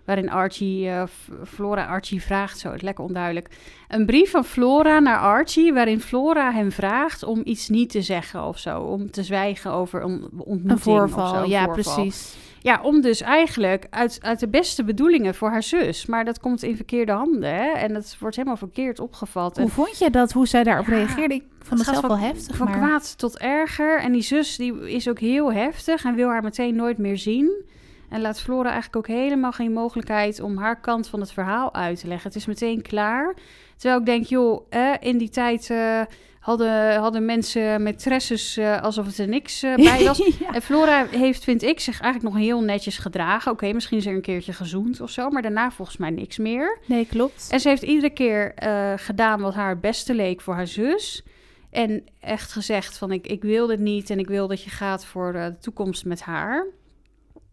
[0.05, 3.47] Waarin Archie, F- Flora Archie vraagt, zo, het lekker onduidelijk.
[3.87, 8.43] Een brief van Flora naar Archie, waarin Flora hem vraagt om iets niet te zeggen
[8.43, 8.79] of zo.
[8.81, 10.69] Om te zwijgen over een ontmoeting.
[10.69, 11.93] Een of zo, voorval, een ja, voorval.
[11.93, 12.35] precies.
[12.63, 16.05] Ja, om dus eigenlijk uit, uit de beste bedoelingen voor haar zus.
[16.05, 17.71] Maar dat komt in verkeerde handen, hè?
[17.71, 19.57] En dat wordt helemaal verkeerd opgevat.
[19.57, 21.33] En Hoe vond je dat, hoe zij daarop Ja, reageerde?
[21.33, 22.77] Ik vond het zelf wel heftig, Van maar...
[22.77, 23.99] kwaad tot erger.
[23.99, 27.63] En die zus die is ook heel heftig en wil haar meteen nooit meer zien.
[28.11, 31.99] En laat Flora eigenlijk ook helemaal geen mogelijkheid om haar kant van het verhaal uit
[31.99, 32.27] te leggen.
[32.27, 33.35] Het is meteen klaar.
[33.77, 36.01] Terwijl ik denk, joh, eh, in die tijd eh,
[36.39, 40.17] hadden, hadden mensen met tresses uh, alsof het er niks uh, bij was.
[40.17, 40.53] Ja.
[40.53, 43.51] En Flora heeft, vind ik, zich eigenlijk nog heel netjes gedragen.
[43.51, 46.79] Oké, misschien is er een keertje gezoend of zo, maar daarna volgens mij niks meer.
[46.85, 47.47] Nee, klopt.
[47.51, 48.53] En ze heeft iedere keer
[48.95, 51.23] gedaan wat haar het beste leek voor haar zus.
[51.69, 55.05] En echt gezegd van ik, ik wil dit niet en ik wil dat je gaat
[55.05, 56.67] voor de toekomst met haar.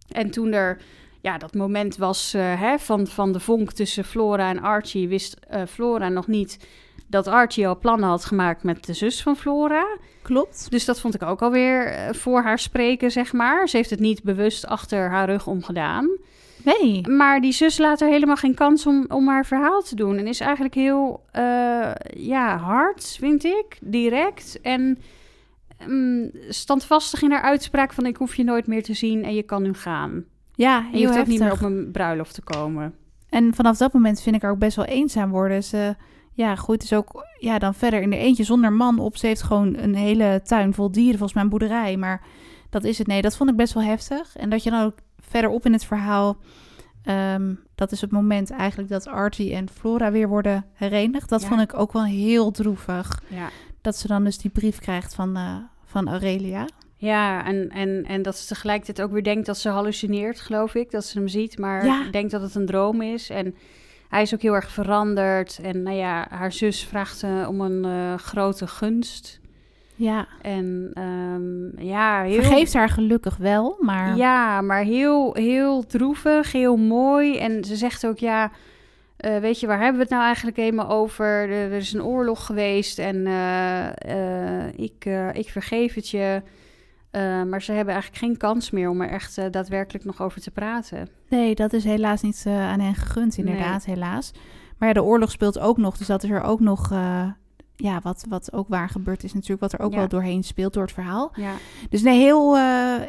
[0.08, 0.78] En toen er
[1.20, 5.36] ja, dat moment was uh, hè, van, van de vonk tussen Flora en Archie, wist
[5.54, 6.58] uh, Flora nog niet
[7.06, 9.86] dat Archie al plannen had gemaakt met de zus van Flora.
[10.22, 10.66] Klopt.
[10.70, 13.68] Dus dat vond ik ook alweer uh, voor haar spreken, zeg maar.
[13.68, 16.08] Ze heeft het niet bewust achter haar rug omgedaan.
[16.64, 17.08] Nee.
[17.08, 20.18] Maar die zus laat er helemaal geen kans om, om haar verhaal te doen.
[20.18, 23.78] En is eigenlijk heel uh, ja, hard, vind ik.
[23.80, 24.60] Direct.
[24.62, 24.98] En
[25.86, 28.06] um, standvastig in haar uitspraak van...
[28.06, 30.24] ik hoef je nooit meer te zien en je kan nu gaan.
[30.54, 32.94] Ja, en je hoeft ook niet meer op mijn bruiloft te komen.
[33.28, 35.64] En vanaf dat moment vind ik haar ook best wel eenzaam worden.
[35.64, 35.96] Ze
[36.32, 39.16] ja, groeit dus ook ja, dan verder in de eentje zonder man op.
[39.16, 41.96] Ze heeft gewoon een hele tuin vol dieren, volgens mij een boerderij.
[41.96, 42.22] Maar
[42.70, 43.06] dat is het.
[43.06, 44.36] Nee, dat vond ik best wel heftig.
[44.36, 46.36] En dat je dan ook verderop in het verhaal...
[47.34, 51.28] Um, dat is het moment eigenlijk dat Archie en Flora weer worden herenigd.
[51.28, 51.48] Dat Ja.
[51.48, 53.22] vond ik ook wel heel droevig.
[53.28, 53.48] Ja.
[53.80, 56.66] Dat ze dan dus die brief krijgt van, uh, van Aurelia.
[56.96, 60.90] Ja, en, en, en dat ze tegelijkertijd ook weer denkt dat ze hallucineert, geloof ik.
[60.90, 62.10] Dat ze hem ziet, maar Ja.
[62.10, 63.30] denkt dat het een droom is.
[63.30, 63.54] En
[64.08, 65.58] hij is ook heel erg veranderd.
[65.62, 69.40] En nou ja, haar zus vraagt eh, om een eh, grote gunst.
[69.94, 72.42] Ja, En ehm, ja, heel...
[72.42, 74.16] vergeeft haar gelukkig wel, maar...
[74.16, 77.36] Ja, maar heel, heel droevig, heel mooi.
[77.38, 78.50] En ze zegt ook, ja,
[79.18, 81.26] eh, weet je, waar hebben we het nou eigenlijk helemaal over?
[81.26, 83.86] Er, er is een oorlog geweest en eh,
[84.66, 86.42] eh, ik, ik vergeef het je.
[87.48, 91.08] Maar ze hebben eigenlijk geen kans meer om er echt daadwerkelijk nog over te praten.
[91.28, 94.30] Nee, dat is helaas niet aan hen gegund, inderdaad, helaas.
[94.78, 96.90] Maar ja, de oorlog speelt ook nog, dus dat is er ook nog...
[97.76, 99.98] ja, wat, wat ook waar gebeurd is natuurlijk, wat er ook Ja.
[99.98, 101.30] wel doorheen speelt door het verhaal.
[101.34, 101.52] Ja,
[101.90, 102.56] Dus nee, heel,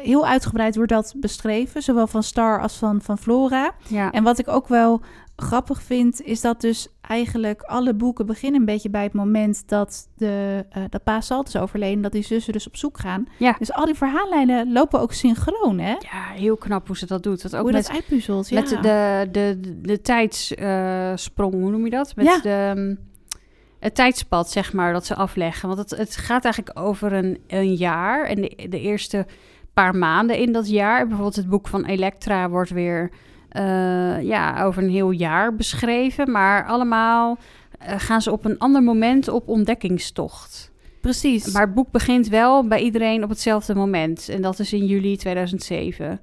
[0.02, 3.70] heel uitgebreid wordt dat beschreven, zowel van Star als van, van Flora.
[3.88, 4.10] ja.
[4.10, 5.00] En wat ik ook wel
[5.40, 10.08] grappig vind, is dat dus eigenlijk alle boeken beginnen een beetje bij het moment dat,
[10.16, 13.26] de, eh dat pa Salt is overleden, dat die zussen dus op zoek gaan.
[13.38, 13.56] Ja.
[13.58, 15.90] Dus al die verhaallijnen lopen ook synchroon, hè?
[15.90, 17.42] ja, heel knap hoe ze dat doet.
[17.42, 18.60] Dat ook Hoe met, dat uitpuzzelt, ja.
[18.60, 22.16] met de, de, de, de tijdssprong, hoe noem je dat?
[22.16, 22.38] Met Ja.
[22.40, 22.98] de, um,
[23.78, 25.68] het tijdspad, zeg maar, dat ze afleggen.
[25.68, 28.24] Want het, het gaat eigenlijk over een, een jaar.
[28.24, 29.26] En de, de eerste
[29.74, 31.02] paar maanden in dat jaar.
[31.02, 33.10] Bijvoorbeeld het boek van Elektra wordt weer
[33.50, 36.30] eh, ja, over een heel jaar beschreven.
[36.30, 37.38] Maar allemaal
[37.78, 40.70] eh, gaan ze op een ander moment op ontdekkingstocht.
[41.00, 41.52] Precies.
[41.52, 44.28] Maar het boek begint wel bij iedereen op hetzelfde moment.
[44.28, 46.20] En dat is in juli 2007.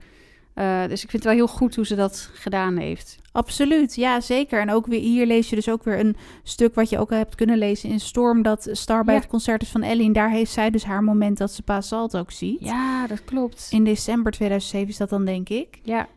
[0.54, 3.18] Eh, dus ik vind het wel heel goed hoe ze dat gedaan heeft.
[3.32, 4.62] Absoluut, ja zeker.
[4.62, 7.36] En ook weer hier lees je dus ook weer een stuk wat je ook hebt
[7.36, 9.20] kunnen lezen in Storm, dat Star bij Ja.
[9.20, 10.06] het concert is van Ellie.
[10.06, 12.60] En daar heeft zij dus haar moment dat ze Pa Salt ook ziet.
[12.60, 13.68] Ja, dat klopt.
[13.72, 15.80] In december 2007 is dat dan, denk ik.
[15.84, 16.08] Ja,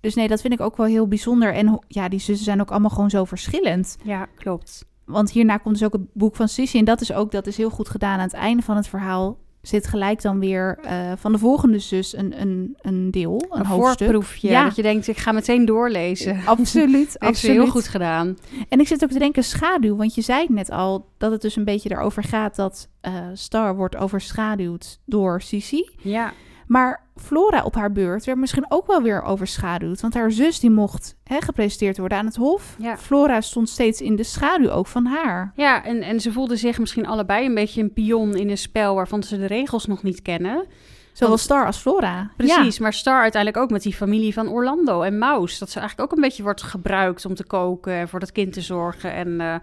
[0.00, 1.54] Dus nee, dat vind ik ook wel heel bijzonder.
[1.54, 3.96] En ja, die zussen zijn ook allemaal gewoon zo verschillend.
[4.02, 4.84] ja, klopt.
[5.04, 6.78] Want hierna komt dus ook het boek van Sissy.
[6.78, 8.18] En dat is ook, dat is heel goed gedaan.
[8.18, 12.16] Aan het einde van het verhaal zit gelijk dan weer eh, van de volgende zus
[12.16, 14.10] een, een, een deel, een, Een, hoofdstuk.
[14.10, 14.48] voorproefje.
[14.48, 14.64] Ja.
[14.64, 16.40] Dat je denkt, ik ga meteen doorlezen.
[16.46, 17.56] Absoluut, ze absoluut.
[17.56, 18.36] heel goed gedaan.
[18.68, 21.56] En ik zit ook te denken schaduw, want je zei net al dat het dus
[21.56, 25.82] een beetje erover gaat dat eh, Star wordt overschaduwd door Sissy.
[26.02, 26.32] Ja,
[26.66, 30.70] Maar Flora op haar beurt werd misschien ook wel weer overschaduwd, want haar zus die
[30.70, 32.76] mocht hè, gepresenteerd worden aan het hof.
[32.78, 32.96] Ja.
[32.98, 35.52] Flora stond steeds in de schaduw ook van haar.
[35.54, 38.94] ja en, en ze voelden zich misschien allebei een beetje een pion in een spel
[38.94, 40.64] waarvan ze de regels nog niet kennen.
[41.12, 42.30] Zowel Want- Star als Flora.
[42.36, 45.58] Precies, maar Star uiteindelijk ook met die familie van Orlando en Maus.
[45.58, 48.52] Dat ze eigenlijk ook een beetje wordt gebruikt om te koken en voor dat kind
[48.52, 49.12] te zorgen.
[49.12, 49.54] En eh,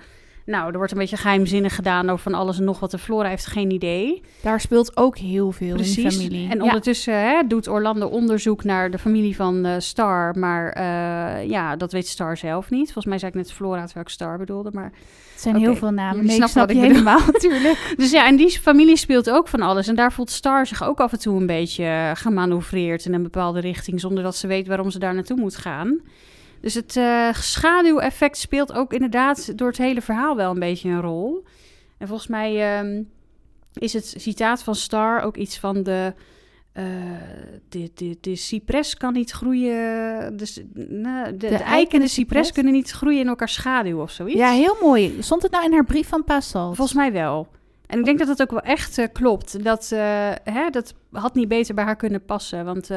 [0.48, 2.94] nou, er wordt een beetje geheimzinnig gedaan over van alles en nog wat.
[2.94, 4.22] En Flora heeft geen idee.
[4.42, 6.50] Daar speelt ook heel veel in die familie.
[6.50, 6.64] En Ja.
[6.64, 10.38] ondertussen hè, doet Orlando onderzoek naar de familie van eh, Star.
[10.40, 12.84] Maar eh, ja, dat weet Star zelf niet.
[12.84, 14.70] Volgens mij zei ik net Flora terwijl ik Star bedoelde.
[14.74, 14.92] Maar...
[15.34, 16.26] Het zijn heel veel namen.
[16.26, 17.94] Nee, ik snap je ik helemaal natuurlijk.
[17.98, 19.88] Dus ja, en die familie speelt ook van alles.
[19.88, 23.60] En daar voelt Star zich ook af en toe een beetje gemanoeuvreerd in een bepaalde
[23.60, 24.00] richting.
[24.00, 26.00] Zonder dat ze weet waarom ze daar naartoe moet gaan.
[26.62, 31.02] Dus het eh, schaduweffect speelt ook inderdaad door het hele verhaal wel een beetje een
[31.02, 31.44] rol.
[31.98, 33.04] En volgens mij ehm,
[33.74, 36.14] is het citaat van Star ook iets van de...
[36.74, 36.84] eh,
[37.70, 40.38] de, de, de cypres kan niet groeien.
[40.38, 42.52] Dus, nou, de, de, eik eik en de cypres cypres?
[42.52, 44.40] kunnen niet groeien in elkaar schaduw of zoiets.
[44.40, 45.16] Ja, heel mooi.
[45.20, 46.74] Stond het nou in haar brief van Pascal?
[46.74, 47.48] Volgens mij wel.
[47.88, 49.64] En ik denk dat dat ook wel echt eh, klopt.
[49.64, 49.90] Dat,
[50.44, 52.66] hè, dat had niet beter bij haar kunnen passen.
[52.66, 52.90] Want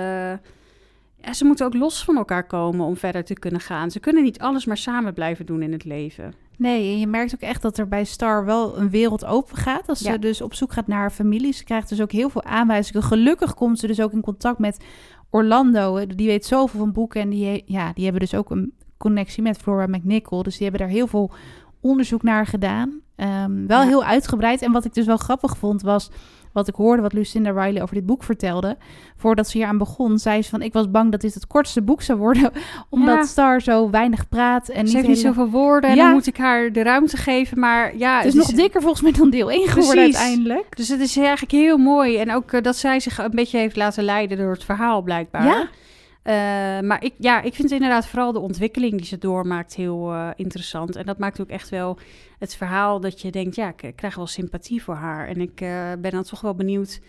[1.23, 3.91] ja, ze moeten ook los van elkaar komen om verder te kunnen gaan.
[3.91, 6.35] Ze kunnen niet alles maar samen blijven doen in het leven.
[6.57, 9.89] Nee, en je merkt ook echt dat er bij Star wel een wereld open gaat.
[9.89, 10.13] Als Ja.
[10.13, 11.53] ze dus op zoek gaat naar haar familie.
[11.53, 13.03] Ze krijgt dus ook heel veel aanwijzingen.
[13.03, 14.85] Gelukkig komt ze dus ook in contact met
[15.31, 16.07] Orlando.
[16.07, 17.21] Die weet zoveel van boeken.
[17.21, 20.43] En die, ja, die hebben dus ook een connectie met Flora McNichol.
[20.43, 21.31] Dus die hebben daar heel veel
[21.81, 23.01] onderzoek naar gedaan.
[23.17, 23.87] Ehm, wel Ja.
[23.87, 24.63] heel uitgebreid.
[24.63, 26.11] En wat ik dus wel grappig vond was...
[26.53, 28.77] Wat ik hoorde wat Lucinda Riley over dit boek vertelde.
[29.17, 30.63] Voordat ze hier aan begon, zei ze van...
[30.63, 32.51] Ik was bang dat dit het kortste boek zou worden.
[32.91, 33.23] Omdat Ja.
[33.25, 34.69] Star zo weinig praat.
[34.69, 36.05] En Ze niet heeft niet zoveel woorden en Ja.
[36.05, 37.59] dan moet ik haar de ruimte geven.
[37.59, 40.17] Maar ja, Het is nog dikker volgens mij dan deel 1 geworden Precies.
[40.17, 40.77] uiteindelijk.
[40.77, 42.17] Dus het is eigenlijk heel mooi.
[42.17, 45.45] En ook eh, dat zij zich een beetje heeft laten leiden door het verhaal, blijkbaar.
[45.45, 45.69] Ja.
[46.23, 46.33] Eh,
[46.81, 50.97] maar ik, ja, ik vind inderdaad vooral de ontwikkeling die ze doormaakt heel eh, interessant.
[50.97, 51.99] En dat maakt ook echt wel
[52.39, 55.29] het verhaal dat je denkt, ja, ik eh, krijg wel sympathie voor haar.
[55.29, 55.55] En ik
[56.01, 57.01] ben dan toch wel benieuwd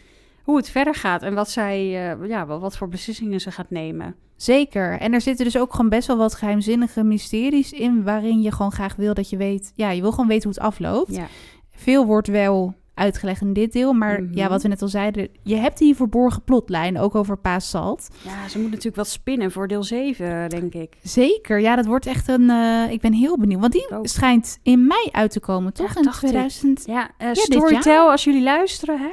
[0.44, 1.88] hoe het verder gaat en wat zij,
[2.28, 4.16] ja, wat, wat voor beslissingen ze gaat nemen.
[4.36, 5.00] Zeker.
[5.00, 8.04] En er zitten dus ook gewoon best wel wat geheimzinnige mysteries in...
[8.04, 9.72] waarin je gewoon graag wil dat je weet...
[9.76, 11.16] Ja, je wil gewoon weten hoe het afloopt.
[11.16, 11.28] Ja.
[11.72, 13.94] Veel wordt wel uitgelegd in dit deel.
[13.94, 14.38] Maar Mhm.
[14.38, 15.28] ja, wat we net al zeiden...
[15.44, 18.08] je hebt die verborgen plotlijn, ook over Paas Salt.
[18.22, 20.98] ja, ze moet natuurlijk wat spinnen voor deel 7, denk ik.
[21.04, 21.60] Zeker.
[21.60, 22.50] Ja, dat wordt echt een...
[22.50, 23.60] eh, ik ben heel benieuwd.
[23.62, 24.08] Want die ook.
[24.08, 25.90] schijnt in mei uit te komen, toch?
[25.94, 26.30] Ja, in dacht ik.
[26.30, 26.84] 2000...
[26.86, 29.10] Ja, eh dit Storytel, als jullie luisteren, hè?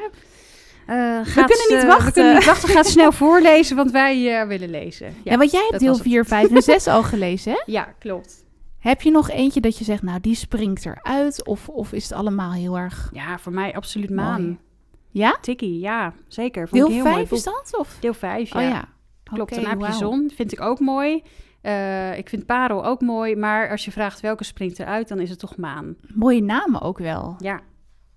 [0.87, 2.05] Eh, gaat, kunnen niet wachten.
[2.07, 2.69] We kunnen niet wachten.
[2.69, 5.15] Gaat snel voorlezen, want wij willen lezen.
[5.25, 6.07] Ja, want jij hebt deel was het.
[6.07, 7.59] 4, 5 en 6 al gelezen, hè?
[7.73, 8.45] Ja, klopt.
[8.79, 11.47] Heb je nog eentje dat je zegt, nou, die springt eruit?
[11.47, 13.11] Of, of is het allemaal heel erg...
[13.13, 14.21] Ja, voor mij absoluut Mooi.
[14.23, 14.59] maan.
[15.11, 15.37] Ja?
[15.41, 16.69] Tikkie, ja, zeker.
[16.69, 17.39] Vond Deel ik heel mooi 5 boek.
[17.39, 17.79] is dat?
[17.81, 17.97] Of?
[18.01, 18.59] Deel 5, ja.
[18.61, 18.89] Oh ja.
[19.23, 19.93] Klopt, heb je wauw.
[19.93, 20.31] zon.
[20.35, 21.23] Vind ik ook mooi.
[21.61, 23.37] Eh, ik vind Parel ook mooi.
[23.37, 25.97] Maar als je vraagt welke springt eruit, dan is het toch maan.
[26.15, 27.35] Mooie namen ook wel.
[27.39, 27.61] Ja,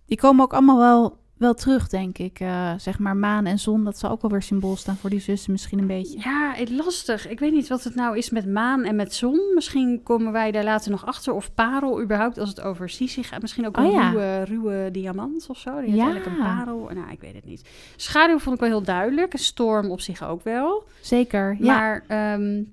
[0.06, 2.40] Die komen ook allemaal wel, wel terug, denk ik.
[2.40, 5.20] Eh, zeg maar maan en zon, dat zal ook wel weer symbool staan voor die
[5.20, 6.20] zussen misschien een beetje.
[6.20, 7.28] ja het, lastig.
[7.28, 9.40] Ik weet niet wat het nou is met maan en met zon.
[9.56, 11.34] Misschien komen wij daar later nog achter.
[11.34, 13.42] Of Parel überhaupt, als het over Sisi gaat.
[13.42, 14.10] Misschien ook een Oh ja.
[14.10, 15.82] ruwe, ruwe diamant of zo.
[15.82, 16.04] Die Ja.
[16.04, 16.90] eigenlijk een parel.
[16.94, 17.70] Nou, ik weet het niet.
[17.96, 19.34] Schaduw vond ik wel heel duidelijk.
[19.34, 20.84] Een storm op zich ook wel.
[21.02, 21.76] Zeker, ja.
[21.76, 22.64] Maar ehm,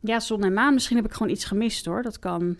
[0.00, 0.74] ja, zon en maan.
[0.74, 2.02] Misschien heb ik gewoon iets gemist hoor.
[2.02, 2.56] Dat kan.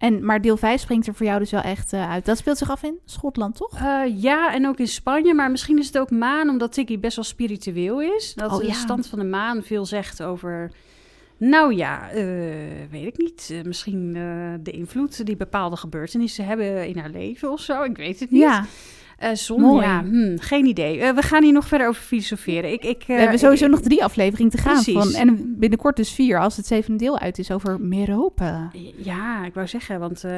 [0.00, 2.24] En, maar deel 5 springt er voor jou dus wel echt eh, uit.
[2.24, 3.74] Dat speelt zich af in Schotland, toch?
[3.74, 5.34] Eh, ja, en ook in Spanje.
[5.34, 8.34] Maar misschien is het ook maan, omdat Tiki best wel spiritueel is.
[8.34, 10.72] Dat Oh, de stand van de maan veel zegt over...
[11.36, 12.24] Nou ja, eh,
[12.90, 13.62] weet ik niet.
[13.64, 14.12] Misschien
[14.62, 17.82] de invloed die bepaalde gebeurtenissen hebben in haar leven of zo.
[17.82, 18.40] Ik weet het niet.
[18.40, 18.66] Ja,
[19.20, 19.86] Eh, zon, Mooi.
[19.86, 21.00] ja, hmm, geen idee.
[21.00, 22.72] Eh, we gaan hier nog verder over filosoferen.
[22.72, 24.82] Ik, ik, eh, we hebben ik- sowieso nog drie afleveringen te gaan.
[24.82, 28.68] Van, en binnenkort dus vier, als het zevende deel uit is, over Merope.
[28.96, 30.32] Ja, ik wou zeggen, want eh,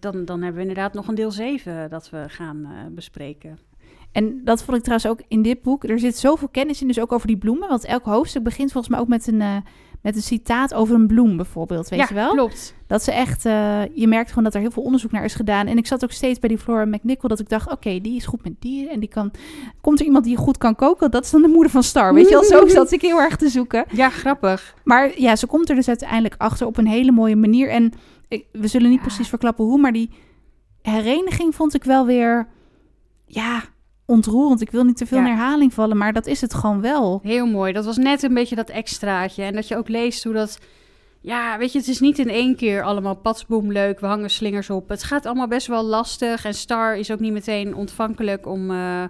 [0.00, 3.58] dan, dan hebben we inderdaad nog een deel 7 dat we gaan eh, bespreken.
[4.12, 5.84] En dat vond ik trouwens ook in dit boek.
[5.84, 7.68] Er zit zoveel kennis in, dus ook over die bloemen.
[7.68, 9.56] Want elk hoofdstuk begint volgens mij ook met een, eh,
[10.04, 12.30] met een citaat over een bloem bijvoorbeeld, weet ja, je wel?
[12.30, 12.74] klopt.
[12.86, 15.66] Dat ze echt, eh, je merkt gewoon dat er heel veel onderzoek naar is gedaan.
[15.66, 18.26] En ik zat ook steeds bij die Flora McNichol dat ik dacht, oké, die is
[18.26, 18.92] goed met dieren.
[18.92, 19.30] En die kan,
[19.80, 21.10] komt er iemand die goed kan koken?
[21.10, 22.44] Dat is dan de moeder van Star, weet je wel?
[22.44, 23.84] Zo zat ik heel erg te zoeken.
[23.90, 24.74] Ja, grappig.
[24.84, 27.70] Maar ja, ze komt er dus uiteindelijk achter op een hele mooie manier.
[27.70, 27.92] En
[28.28, 29.04] ik, we zullen niet Ja.
[29.06, 30.10] precies verklappen hoe, maar die
[30.82, 32.48] hereniging vond ik wel weer,
[33.26, 33.62] ja,
[34.06, 34.60] ontroerend.
[34.60, 35.24] Ik wil niet te veel Ja.
[35.24, 37.20] in herhaling vallen, maar dat is het gewoon wel.
[37.22, 37.72] Heel mooi.
[37.72, 39.42] Dat was net een beetje dat extraatje.
[39.42, 40.58] En dat je ook leest hoe dat...
[41.20, 44.00] Ja, weet je, het is niet in één keer allemaal patsboom leuk.
[44.00, 44.88] We hangen slingers op.
[44.88, 46.44] Het gaat allemaal best wel lastig.
[46.44, 48.70] En Star is ook niet meteen ontvankelijk om...
[48.70, 49.02] eh,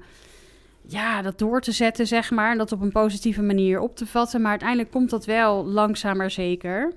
[0.87, 2.51] ja, dat door te zetten, zeg maar.
[2.51, 4.41] En dat op een positieve manier op te vatten.
[4.41, 6.93] Maar uiteindelijk komt dat wel langzaam maar zeker.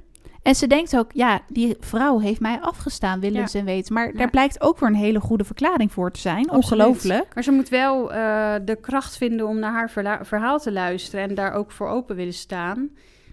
[0.47, 3.93] En ze denkt ook, ja, die vrouw heeft mij afgestaan, willens en weten.
[3.93, 4.17] Maar Ja.
[4.17, 6.49] daar blijkt ook weer een hele goede verklaring voor te zijn.
[6.49, 6.63] Absoluut.
[6.63, 7.33] Ongelooflijk.
[7.33, 11.29] Maar ze moet wel eh, de kracht vinden om naar haar verhaal te luisteren.
[11.29, 12.89] En daar ook voor open willen staan.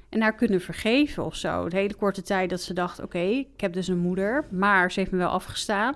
[0.08, 1.68] En haar kunnen vergeven of zo.
[1.68, 4.44] De hele korte tijd dat ze dacht: oké, ik heb dus een moeder.
[4.50, 5.94] Maar ze heeft me wel afgestaan.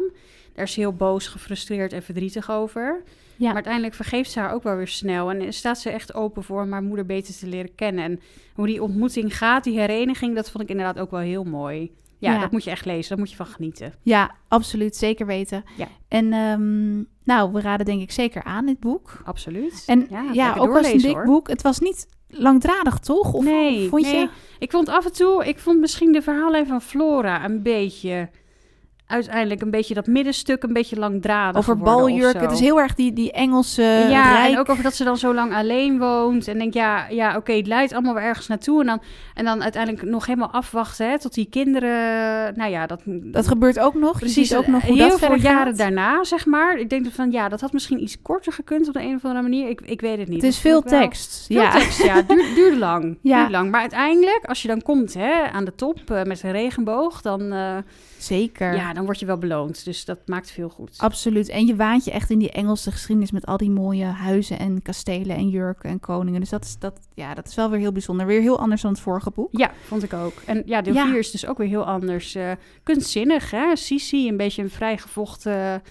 [0.55, 3.03] Daar is ze heel boos, gefrustreerd en verdrietig over.
[3.39, 3.47] Ja.
[3.47, 5.31] Maar uiteindelijk vergeeft ze haar ook wel weer snel.
[5.31, 8.05] En staat ze echt open voor om haar moeder beter te leren kennen.
[8.05, 8.21] En
[8.55, 11.93] hoe die ontmoeting gaat, die hereniging, dat vond ik inderdaad ook wel heel mooi.
[12.19, 12.41] Ja, Ja.
[12.41, 13.09] dat moet je echt lezen.
[13.09, 13.95] Daar moet je van genieten.
[14.03, 14.97] Ja, absoluut.
[14.97, 15.65] Zeker weten.
[15.77, 15.87] Ja.
[16.09, 19.21] En ehm, nou, we raden denk ik zeker aan dit boek.
[19.25, 19.83] Absoluut.
[19.87, 21.25] En ja, ook het een dik hoor.
[21.25, 21.49] boek.
[21.49, 23.33] Het was niet langdradig, toch?
[23.33, 24.17] Of nee, vond nee.
[24.17, 24.29] je?
[24.59, 28.29] Ik vond af en toe, ik vond misschien de verhaallijn van Flora een beetje,
[29.09, 32.41] uiteindelijk een beetje dat middenstuk een beetje langdradig Over baljurk.
[32.41, 34.53] Het is heel erg die, die Engelse ja, rijk.
[34.53, 36.49] en ook over dat ze dan zo lang alleen woont.
[36.49, 38.81] En denk, ja, ja oké, het leidt allemaal wel ergens naartoe.
[38.81, 39.01] En dan,
[39.35, 42.57] en dan uiteindelijk nog helemaal afwachten hè, tot die kinderen...
[42.57, 43.03] Nou ja, dat...
[43.05, 44.19] Dat gebeurt ook nog.
[44.19, 45.77] Precies, ook nog hoe heel dat veel jaren gaat.
[45.77, 46.79] daarna, zeg maar.
[46.79, 49.43] Ik denk van, ja, dat had misschien iets korter gekund op de een of andere
[49.43, 49.69] manier.
[49.69, 50.43] Ik, ik weet het niet.
[50.43, 51.45] Het is veel tekst.
[51.47, 51.71] Veel ja.
[51.71, 52.23] tekst, ja.
[52.23, 53.19] Duur, duurde lang.
[53.23, 53.37] Ja.
[53.37, 53.71] Duurde lang.
[53.71, 57.53] Maar uiteindelijk, als je dan komt hè, aan de top eh, met een regenboog, dan,
[57.53, 57.77] eh,
[58.19, 58.75] Zeker.
[58.75, 59.85] ja, dan word je wel beloond.
[59.85, 60.95] Dus dat maakt veel goed.
[60.99, 61.49] Absoluut.
[61.49, 64.83] En je waant je echt in die Engelse geschiedenis met al die mooie huizen en
[64.83, 66.41] kastelen en jurken en koningen.
[66.41, 68.27] Dus dat is, dat, ja, dat is wel weer heel bijzonder.
[68.27, 69.49] Weer heel anders dan het vorige boek.
[69.53, 70.33] Ja, vond ik ook.
[70.47, 71.07] En ja, deel Ja.
[71.07, 72.35] 4 is dus ook weer heel anders.
[72.35, 72.51] eh
[72.83, 73.77] kunstzinnig, hè?
[73.77, 75.83] Sisi, een beetje een vrijgevochten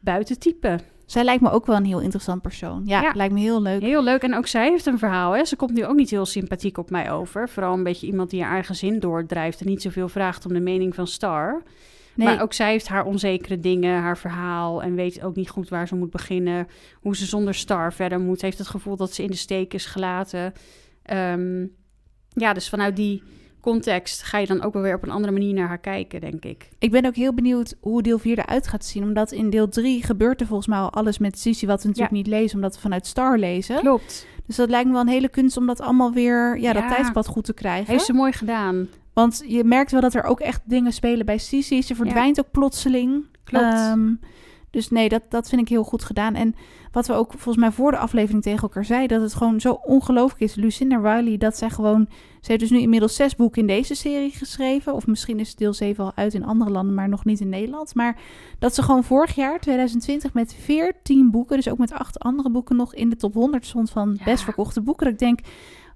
[0.00, 0.78] buitentype.
[1.10, 2.82] Zij lijkt me ook wel een heel interessant persoon.
[2.84, 3.12] Ja, Ja.
[3.14, 3.80] lijkt me heel leuk.
[3.80, 4.22] Heel leuk.
[4.22, 5.32] En ook zij heeft een verhaal.
[5.32, 5.44] Hè?
[5.44, 7.48] Ze komt nu ook niet heel sympathiek op mij over.
[7.48, 10.60] Vooral een beetje iemand die haar eigen zin doordrijft en niet zoveel vraagt om de
[10.60, 11.62] mening van Star.
[12.14, 15.68] Nee, Maar ook zij heeft haar onzekere dingen, haar verhaal en weet ook niet goed
[15.68, 16.66] waar ze moet beginnen.
[17.00, 18.42] Hoe ze zonder Star verder moet.
[18.42, 20.52] Heeft het gevoel dat ze in de steek is gelaten.
[21.02, 21.66] Ehm,
[22.28, 23.22] ja, dus vanuit die
[23.60, 26.44] context ga je dan ook wel weer op een andere manier naar haar kijken, denk
[26.44, 26.68] ik.
[26.78, 29.02] ik ben ook heel benieuwd hoe deel 4 eruit gaat zien.
[29.02, 31.66] Omdat in deel 3 gebeurt er volgens mij al alles met Sissy...
[31.66, 33.80] wat we natuurlijk niet lezen, omdat we vanuit Star lezen.
[33.80, 34.26] Klopt.
[34.46, 36.58] Dus dat lijkt me wel een hele kunst om dat allemaal weer...
[36.58, 36.88] Ja, dat Ja.
[36.88, 37.92] tijdspad goed te krijgen.
[37.92, 38.88] Heeft ze mooi gedaan.
[39.12, 41.82] Want je merkt wel dat er ook echt dingen spelen bij Sissy.
[41.82, 43.24] Ze verdwijnt ook plotseling.
[43.44, 43.64] Klopt.
[43.64, 44.14] Ehm,
[44.70, 46.34] dus nee, dat, dat vind ik heel goed gedaan.
[46.34, 46.54] En
[46.92, 49.18] wat we ook volgens mij voor de aflevering tegen elkaar zeiden...
[49.18, 50.54] dat het gewoon zo ongelooflijk is.
[50.54, 52.08] Lucinda Riley, dat zij gewoon...
[52.40, 54.94] Ze heeft dus nu inmiddels zes boeken in deze serie geschreven.
[54.94, 57.94] Of misschien is deel 7 al uit in andere landen, maar nog niet in Nederland.
[57.94, 58.20] Maar
[58.58, 61.56] dat ze gewoon vorig jaar, 2020, met 14 boeken...
[61.56, 64.24] dus ook met acht andere boeken nog in de top 100 stond van Ja.
[64.24, 65.04] best verkochte boeken.
[65.04, 65.40] Dat ik denk,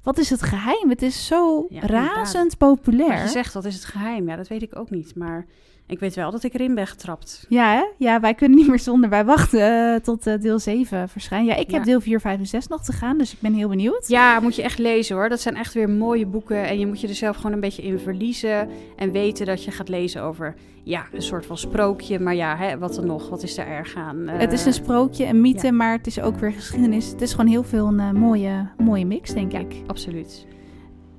[0.02, 0.88] wat is het geheim?
[0.88, 3.08] Het is zo Ja, razend populair.
[3.08, 4.28] Maar je zegt, wat is het geheim?
[4.28, 5.14] Ja, dat weet ik ook niet.
[5.14, 5.46] Maar
[5.87, 7.47] ik weet wel dat ik erin ben getrapt.
[7.49, 7.85] Ja, hè?
[7.99, 9.11] ja, wij kunnen niet meer zonder.
[9.11, 11.47] Wij wachten eh, tot eh, deel 7 verschijnt.
[11.47, 13.68] Ja, ik heb deel 4, 5 en 6 nog te gaan, dus ik ben heel
[13.68, 14.09] benieuwd.
[14.09, 15.28] Ja, moet je echt lezen hoor.
[15.28, 16.64] Dat zijn echt weer mooie boeken.
[16.64, 18.68] En je moet je er zelf gewoon een beetje in verliezen.
[18.97, 22.18] En weten dat je gaat lezen over ja, een soort van sprookje.
[22.18, 23.28] Maar ja, hè, wat dan nog?
[23.28, 24.28] Wat is er erg aan?
[24.28, 25.72] Eh, het is een sprookje, een mythe, ja.
[25.72, 27.11] maar het is ook weer geschiedenis.
[27.11, 29.74] Het is gewoon heel veel een mooie, mooie mix, denk Ja, ik.
[29.87, 30.47] absoluut.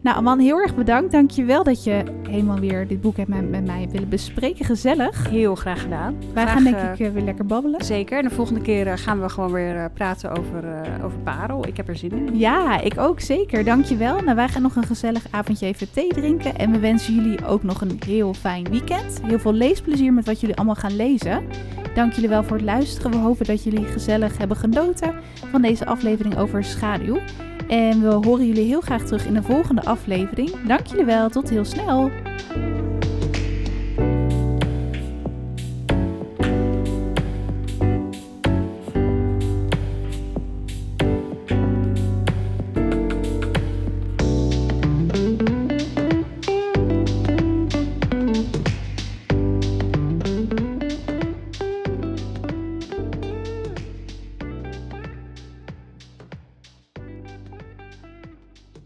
[0.03, 1.11] Nou, man, heel erg bedankt.
[1.11, 4.65] Dank je wel dat je helemaal weer dit boek hebt met, met mij willen bespreken.
[4.65, 5.29] Gezellig.
[5.29, 6.15] Heel graag gedaan.
[6.33, 7.85] Wij Graag, gaan denk eh, ik eh, weer lekker babbelen.
[7.85, 8.17] Zeker.
[8.17, 10.63] En de volgende keer eh, gaan we gewoon weer praten over,
[11.03, 11.67] over Parel.
[11.67, 12.37] Ik heb er zin in.
[12.37, 13.63] Ja, ik ook zeker.
[13.63, 14.21] Dankjewel.
[14.21, 16.55] Nou, wij gaan nog een gezellig avondje even thee drinken.
[16.55, 19.21] En we wensen jullie ook nog een heel fijn weekend.
[19.23, 21.43] Heel veel leesplezier met wat jullie allemaal gaan lezen.
[21.95, 23.11] Dank jullie wel voor het luisteren.
[23.11, 25.13] We hopen dat jullie gezellig hebben genoten
[25.51, 27.19] van deze aflevering over schaduw.
[27.68, 30.68] En we horen jullie heel graag terug in de volgende aflevering.
[30.68, 31.30] Dank jullie wel.
[31.30, 32.11] Tot heel snel.